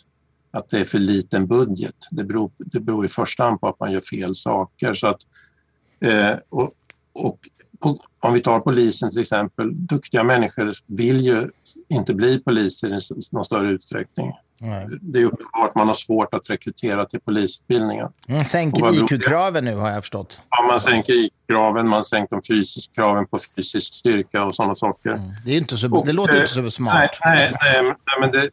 att 0.52 0.70
det 0.70 0.80
är 0.80 0.84
för 0.84 1.00
liten 1.00 1.48
budget. 1.48 1.96
Det 2.12 2.24
beror, 2.24 2.52
det 2.58 2.80
beror 2.80 3.06
i 3.06 3.08
första 3.08 3.44
hand 3.44 3.60
på 3.60 3.68
att 3.68 3.80
man 3.80 3.92
gör 3.92 4.00
fel 4.00 4.36
saker. 4.36 4.94
Så 4.94 5.08
att, 5.08 5.22
eh, 6.00 6.36
och, 6.50 6.72
och 7.14 7.40
på, 7.80 8.00
om 8.20 8.34
vi 8.34 8.40
tar 8.40 8.60
polisen 8.60 9.12
till 9.12 9.22
exempel, 9.22 9.88
duktiga 9.88 10.24
människor 10.24 10.74
vill 10.86 11.22
ju 11.22 11.50
inte 11.90 12.14
bli 12.14 12.40
poliser 12.40 12.88
i 12.98 13.00
någon 13.32 13.46
större 13.46 13.70
utsträckning. 13.70 14.34
Nej. 14.60 14.88
Det 15.02 15.20
är 15.20 15.26
uppenbart 15.26 15.70
att 15.70 15.76
man 15.76 15.88
har 15.88 15.94
svårt 15.94 16.34
att 16.34 16.50
rekrytera 16.50 17.06
till 17.06 17.20
polisutbildningen. 17.20 18.08
Man 18.28 18.46
sänker 18.46 19.04
IQ-kraven 19.04 19.66
nu 19.66 19.76
har 19.76 19.90
jag 19.90 20.04
förstått. 20.04 20.42
Ja, 20.50 20.68
man 20.68 20.82
sänker 20.82 21.14
IQ-kraven, 21.14 21.88
man 21.88 22.04
sänker 22.04 22.36
de 22.36 22.42
fysiska 22.42 22.94
kraven 22.94 23.28
på 23.28 23.40
fysisk 23.56 23.94
styrka 23.94 24.44
och 24.44 24.56
sådana 24.56 24.76
saker. 24.76 25.10
Mm. 25.10 25.30
Det, 25.46 25.52
är 25.52 25.58
inte 25.58 25.78
så, 25.78 25.96
och, 25.98 26.06
det 26.06 26.14
låter 26.14 26.34
eh, 26.34 26.40
inte 26.40 26.52
så 26.52 26.72
smart. 26.72 27.20
Nej, 27.26 27.54
nej, 27.62 27.84
nej, 27.84 27.94
men 28.20 28.32
det, 28.32 28.50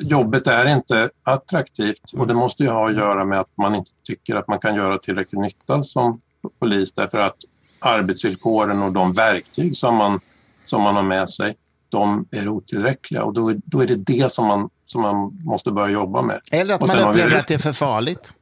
jobbet 0.00 0.46
är 0.46 0.66
inte 0.66 1.10
attraktivt 1.22 2.12
och 2.16 2.26
det 2.26 2.34
måste 2.34 2.62
ju 2.62 2.68
ha 2.68 2.88
att 2.88 2.96
göra 2.96 3.24
med 3.24 3.40
att 3.40 3.50
man 3.54 3.74
inte 3.74 3.90
tycker 4.02 4.36
att 4.36 4.48
man 4.48 4.58
kan 4.58 4.74
göra 4.74 4.98
tillräckligt 4.98 5.40
nytta 5.40 5.82
som 5.82 6.20
polis 6.58 6.92
därför 6.92 7.18
att 7.18 7.36
arbetsvillkoren 7.78 8.82
och 8.82 8.92
de 8.92 9.12
verktyg 9.12 9.76
som 9.76 9.96
man, 9.96 10.20
som 10.64 10.82
man 10.82 10.96
har 10.96 11.02
med 11.02 11.28
sig 11.28 11.56
de 11.92 12.26
är 12.30 12.48
otillräckliga 12.48 13.24
och 13.24 13.34
då, 13.34 13.52
då 13.64 13.82
är 13.82 13.86
det 13.86 13.94
det 13.94 14.32
som 14.32 14.46
man, 14.46 14.70
som 14.86 15.02
man 15.02 15.40
måste 15.44 15.70
börja 15.72 15.92
jobba 15.92 16.22
med. 16.22 16.40
Eller 16.50 16.74
att 16.74 16.80
man 16.80 17.08
upplever 17.08 17.30
vi... 17.30 17.36
att 17.36 17.48
det 17.48 17.54
är 17.54 17.58
för 17.58 17.72
farligt. 17.72 18.34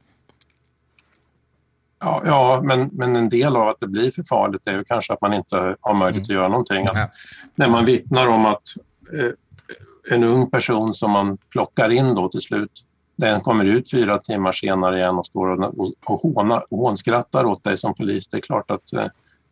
Ja, 1.99 2.21
ja 2.25 2.61
men, 2.63 2.89
men 2.93 3.15
en 3.15 3.29
del 3.29 3.55
av 3.55 3.67
att 3.67 3.79
det 3.79 3.87
blir 3.87 4.11
för 4.11 4.23
farligt 4.23 4.67
är 4.67 4.73
ju 4.73 4.83
kanske 4.83 5.13
att 5.13 5.21
man 5.21 5.33
inte 5.33 5.75
har 5.81 5.93
möjlighet 5.93 6.29
mm. 6.29 6.37
att 6.37 6.41
göra 6.41 6.47
någonting. 6.47 6.85
Ja. 6.93 7.09
När 7.55 7.69
man 7.69 7.85
vittnar 7.85 8.27
om 8.27 8.45
att 8.45 8.63
eh, 9.13 10.13
en 10.15 10.23
ung 10.23 10.49
person 10.49 10.93
som 10.93 11.11
man 11.11 11.37
plockar 11.37 11.89
in 11.89 12.15
då 12.15 12.29
till 12.29 12.41
slut, 12.41 12.71
den 13.25 13.41
kommer 13.41 13.65
ut 13.65 13.91
fyra 13.91 14.17
timmar 14.19 14.51
senare 14.51 14.97
igen 14.97 15.17
och 15.17 15.25
står 15.25 15.47
och, 15.47 15.79
och, 15.79 15.93
och, 16.05 16.19
hånar, 16.19 16.65
och 16.69 16.77
hånskrattar 16.77 17.45
åt 17.45 17.63
dig 17.63 17.77
som 17.77 17.93
polis. 17.93 18.27
Det 18.27 18.37
är 18.37 18.41
klart 18.41 18.71
att 18.71 18.93
eh, 18.93 19.05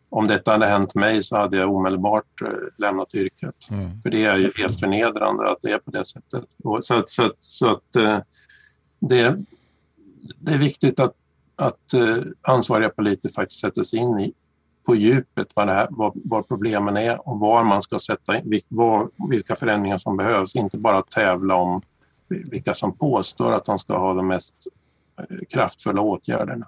om 0.09 0.27
detta 0.27 0.51
hade 0.51 0.65
hänt 0.65 0.95
mig 0.95 1.23
så 1.23 1.37
hade 1.37 1.57
jag 1.57 1.75
omedelbart 1.75 2.41
eh, 2.41 2.49
lämnat 2.77 3.15
yrket. 3.15 3.69
Mm. 3.71 4.01
För 4.01 4.09
det 4.09 4.25
är 4.25 4.37
ju 4.37 4.51
helt 4.55 4.79
förnedrande 4.79 5.51
att 5.51 5.61
det 5.61 5.71
är 5.71 5.77
på 5.77 5.91
det 5.91 6.05
sättet. 6.05 6.45
Och 6.63 6.85
så, 6.85 7.03
så, 7.07 7.33
så 7.39 7.69
att 7.69 7.95
eh, 7.95 8.19
det, 8.99 9.37
det 10.39 10.53
är 10.53 10.57
viktigt 10.57 10.99
att, 10.99 11.13
att 11.55 11.93
eh, 11.93 12.17
ansvariga 12.41 12.89
politiker 12.89 13.29
faktiskt 13.29 13.61
sätter 13.61 13.83
sig 13.83 13.99
in 13.99 14.19
i 14.19 14.33
på 14.85 14.95
djupet 14.95 15.47
vad, 15.55 15.69
här, 15.69 15.87
vad, 15.89 16.11
vad 16.15 16.47
problemen 16.47 16.97
är 16.97 17.27
och 17.27 17.39
var 17.39 17.63
man 17.63 17.81
ska 17.81 17.99
sätta 17.99 18.37
in, 18.37 18.61
vilka 19.29 19.55
förändringar 19.55 19.97
som 19.97 20.17
behövs. 20.17 20.55
Inte 20.55 20.77
bara 20.77 21.01
tävla 21.01 21.55
om 21.55 21.81
vilka 22.29 22.73
som 22.73 22.97
påstår 22.97 23.53
att 23.53 23.65
de 23.65 23.79
ska 23.79 23.97
ha 23.97 24.13
de 24.13 24.27
mest 24.27 24.55
eh, 25.19 25.37
kraftfulla 25.49 26.01
åtgärderna. 26.01 26.67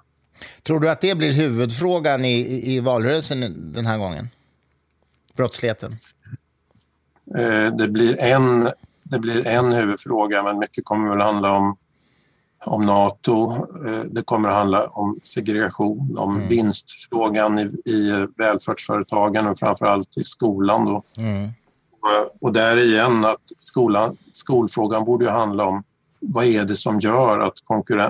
Tror 0.64 0.80
du 0.80 0.90
att 0.90 1.02
det 1.02 1.16
blir 1.16 1.32
huvudfrågan 1.32 2.26
i, 2.26 2.62
i, 2.76 2.80
valrörelsen 2.80 3.72
den 3.74 3.86
här 3.86 3.98
gången? 3.98 4.30
Brottsligheten? 5.36 5.92
Eh, 7.38 7.76
det, 7.76 7.88
blir 7.88 8.20
en, 8.20 8.72
det 9.04 9.20
blir 9.20 9.48
en 9.48 9.74
huvudfråga, 9.74 10.44
men 10.44 10.60
mycket 10.60 10.86
kommer 10.86 11.10
väl 11.10 11.22
handla 11.22 11.52
om, 11.52 11.78
om 12.66 12.82
Nato. 12.82 13.68
Eh, 13.88 14.00
det 14.00 14.24
kommer 14.24 14.50
att 14.50 14.56
handla 14.56 14.88
om 14.88 15.20
segregation, 15.24 16.18
om 16.18 16.36
mm. 16.36 16.48
vinstfrågan 16.48 17.60
i, 17.60 17.92
i 17.92 18.28
välfärdsföretagen 18.38 19.48
och 19.48 19.60
framför 19.60 19.86
allt 19.86 20.18
i 20.18 20.24
skolan. 20.24 20.86
Då. 20.86 21.04
Mm. 21.18 21.50
Och, 22.40 22.54
där 22.54 22.78
igen, 22.78 23.26
att 23.26 23.42
skolan, 23.58 24.18
skolfrågan 24.32 25.06
borde 25.06 25.26
ju 25.26 25.32
handla 25.32 25.66
om 25.66 25.84
vad 26.20 26.46
är 26.46 26.66
det 26.66 26.76
som 26.76 27.00
gör 27.00 27.40
att, 27.40 27.54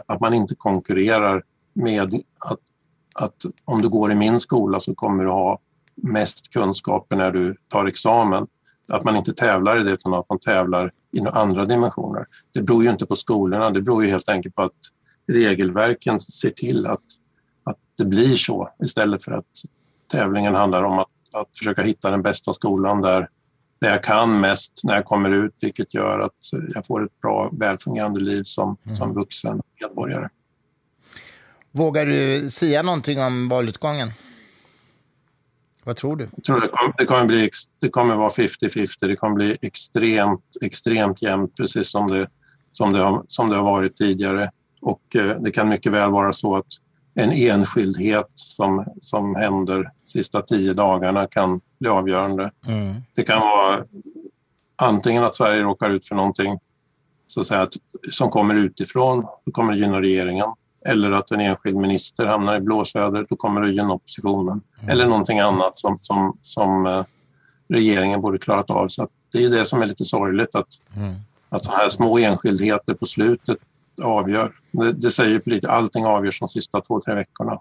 att 0.05 0.19
man 0.19 0.33
inte 0.33 0.55
konkurrerar 0.55 1.43
med 1.73 2.23
att, 2.39 2.59
att 3.15 3.45
om 3.65 3.81
du 3.81 3.89
går 3.89 4.11
i 4.11 4.15
min 4.15 4.39
skola 4.39 4.79
så 4.79 4.95
kommer 4.95 5.23
du 5.23 5.29
ha 5.29 5.59
mest 5.95 6.53
kunskaper 6.53 7.15
när 7.15 7.31
du 7.31 7.57
tar 7.67 7.85
examen. 7.85 8.47
Att 8.87 9.03
man 9.03 9.15
inte 9.15 9.33
tävlar 9.33 9.81
i 9.81 9.83
det 9.83 9.91
utan 9.91 10.13
att 10.13 10.29
man 10.29 10.39
tävlar 10.39 10.91
i 11.11 11.19
andra 11.19 11.65
dimensioner. 11.65 12.25
Det 12.53 12.61
beror 12.61 12.83
ju 12.83 12.89
inte 12.89 13.05
på 13.05 13.15
skolorna, 13.15 13.69
det 13.69 13.81
beror 13.81 14.03
ju 14.03 14.09
helt 14.09 14.29
enkelt 14.29 14.55
på 14.55 14.61
att 14.61 14.71
regelverken 15.27 16.19
ser 16.19 16.49
till 16.49 16.87
att, 16.87 17.03
att 17.63 17.77
det 17.97 18.05
blir 18.05 18.35
så 18.35 18.69
istället 18.83 19.23
för 19.23 19.31
att 19.31 19.45
tävlingen 20.11 20.55
handlar 20.55 20.83
om 20.83 20.99
att, 20.99 21.07
att 21.33 21.57
försöka 21.57 21.81
hitta 21.81 22.11
den 22.11 22.21
bästa 22.21 22.53
skolan 22.53 23.01
där, 23.01 23.29
där 23.81 23.89
jag 23.89 24.03
kan 24.03 24.39
mest 24.39 24.81
när 24.83 24.95
jag 24.95 25.05
kommer 25.05 25.31
ut 25.31 25.55
vilket 25.61 25.93
gör 25.93 26.19
att 26.19 26.31
jag 26.73 26.85
får 26.85 27.05
ett 27.05 27.21
bra 27.21 27.49
välfungerande 27.59 28.19
liv 28.19 28.43
som, 28.43 28.77
mm. 28.85 28.95
som 28.95 29.13
vuxen 29.13 29.61
medborgare. 29.81 30.29
Vågar 31.71 32.05
du 32.05 32.49
säga 32.49 32.83
någonting 32.83 33.19
om 33.19 33.47
valutgången? 33.47 34.11
Vad 35.83 35.95
tror 35.95 36.15
du? 36.15 36.29
Jag 36.35 36.43
tror 36.43 36.61
det, 36.61 36.67
kommer, 36.67 36.93
det 36.97 37.05
kommer, 37.05 37.25
bli, 37.25 37.49
det 37.79 37.89
kommer 37.89 38.15
vara 38.15 38.29
50-50. 38.29 38.87
Det 38.99 39.15
kommer 39.15 39.35
bli 39.35 39.57
extremt, 39.61 40.43
extremt 40.61 41.21
jämnt, 41.21 41.57
precis 41.57 41.91
som 41.91 42.07
det, 42.07 42.29
som 42.71 42.93
det, 42.93 42.99
har, 42.99 43.25
som 43.27 43.49
det 43.49 43.55
har 43.55 43.63
varit 43.63 43.95
tidigare. 43.95 44.51
Och 44.81 45.15
eh, 45.15 45.39
det 45.39 45.51
kan 45.51 45.69
mycket 45.69 45.91
väl 45.91 46.11
vara 46.11 46.33
så 46.33 46.55
att 46.55 46.67
en 47.13 47.31
enskildhet 47.31 48.31
som, 48.33 48.85
som 49.01 49.35
händer 49.35 49.77
de 49.77 50.11
sista 50.11 50.41
tio 50.41 50.73
dagarna 50.73 51.27
kan 51.27 51.61
bli 51.81 51.89
avgörande. 51.89 52.51
Mm. 52.67 52.95
Det 53.15 53.23
kan 53.23 53.39
vara 53.39 53.85
antingen 54.75 55.23
att 55.23 55.35
Sverige 55.35 55.61
råkar 55.61 55.89
ut 55.89 56.07
för 56.07 56.15
någonting 56.15 56.59
så 57.27 57.41
att 57.41 57.47
säga, 57.47 57.67
som 58.11 58.29
kommer 58.29 58.55
utifrån, 58.55 59.25
då 59.45 59.51
kommer 59.51 59.73
det 59.73 59.79
gynna 59.79 60.01
regeringen 60.01 60.47
eller 60.85 61.11
att 61.11 61.31
en 61.31 61.39
enskild 61.39 61.77
minister 61.77 62.25
hamnar 62.25 62.55
i 62.55 62.61
blåsväder, 62.61 63.25
då 63.29 63.35
kommer 63.35 63.61
det 63.61 63.71
gynna 63.71 63.93
oppositionen. 63.93 64.61
Mm. 64.79 64.89
Eller 64.89 65.07
någonting 65.07 65.39
annat 65.39 65.77
som, 65.77 65.97
som, 66.01 66.37
som 66.41 66.85
eh, 66.85 67.03
regeringen 67.69 68.21
borde 68.21 68.37
klarat 68.37 68.69
av. 68.69 68.87
Så 68.87 69.07
det 69.31 69.43
är 69.43 69.49
det 69.49 69.65
som 69.65 69.81
är 69.81 69.85
lite 69.85 70.05
sorgligt, 70.05 70.55
att, 70.55 70.67
mm. 70.95 71.15
att 71.49 71.65
så 71.65 71.71
här 71.71 71.89
små 71.89 72.17
enskildheter 72.17 72.93
på 72.93 73.05
slutet 73.05 73.57
avgör. 74.03 74.53
Det, 74.71 74.91
det 74.91 75.11
säger 75.11 75.39
politiker, 75.39 75.67
allting 75.67 76.05
avgörs 76.05 76.39
de 76.39 76.49
sista 76.49 76.81
två, 76.81 77.01
tre 77.01 77.15
veckorna. 77.15 77.59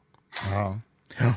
Ja. 0.52 0.78
Ja. 1.18 1.34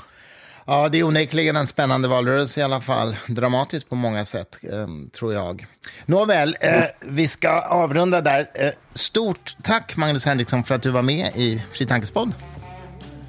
Ja, 0.65 0.89
det 0.89 0.99
är 0.99 1.03
onekligen 1.03 1.55
en 1.55 1.67
spännande 1.67 2.07
valrörelse 2.07 2.59
i 2.59 2.63
alla 2.63 2.81
fall. 2.81 3.15
Dramatiskt 3.27 3.89
på 3.89 3.95
många 3.95 4.25
sätt, 4.25 4.59
eh, 4.63 4.87
tror 5.17 5.33
jag. 5.33 5.65
Nåväl, 6.05 6.57
eh, 6.61 6.83
vi 7.01 7.27
ska 7.27 7.49
avrunda 7.61 8.21
där. 8.21 8.49
Eh, 8.53 8.69
stort 8.93 9.55
tack, 9.63 9.97
Magnus 9.97 10.25
Henriksson, 10.25 10.63
för 10.63 10.75
att 10.75 10.81
du 10.81 10.89
var 10.89 11.01
med 11.01 11.31
i 11.35 11.63
Fri 11.71 11.85
Tankespodd. 11.85 12.33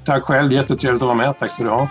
Tack 0.05 0.23
själv. 0.23 0.51
Jättetrevligt 0.51 1.01
att 1.01 1.07
vara 1.07 1.17
med. 1.17 1.39
Tack 1.39 1.51
ska 1.51 1.63
du 1.63 1.69
ha. 1.69 1.89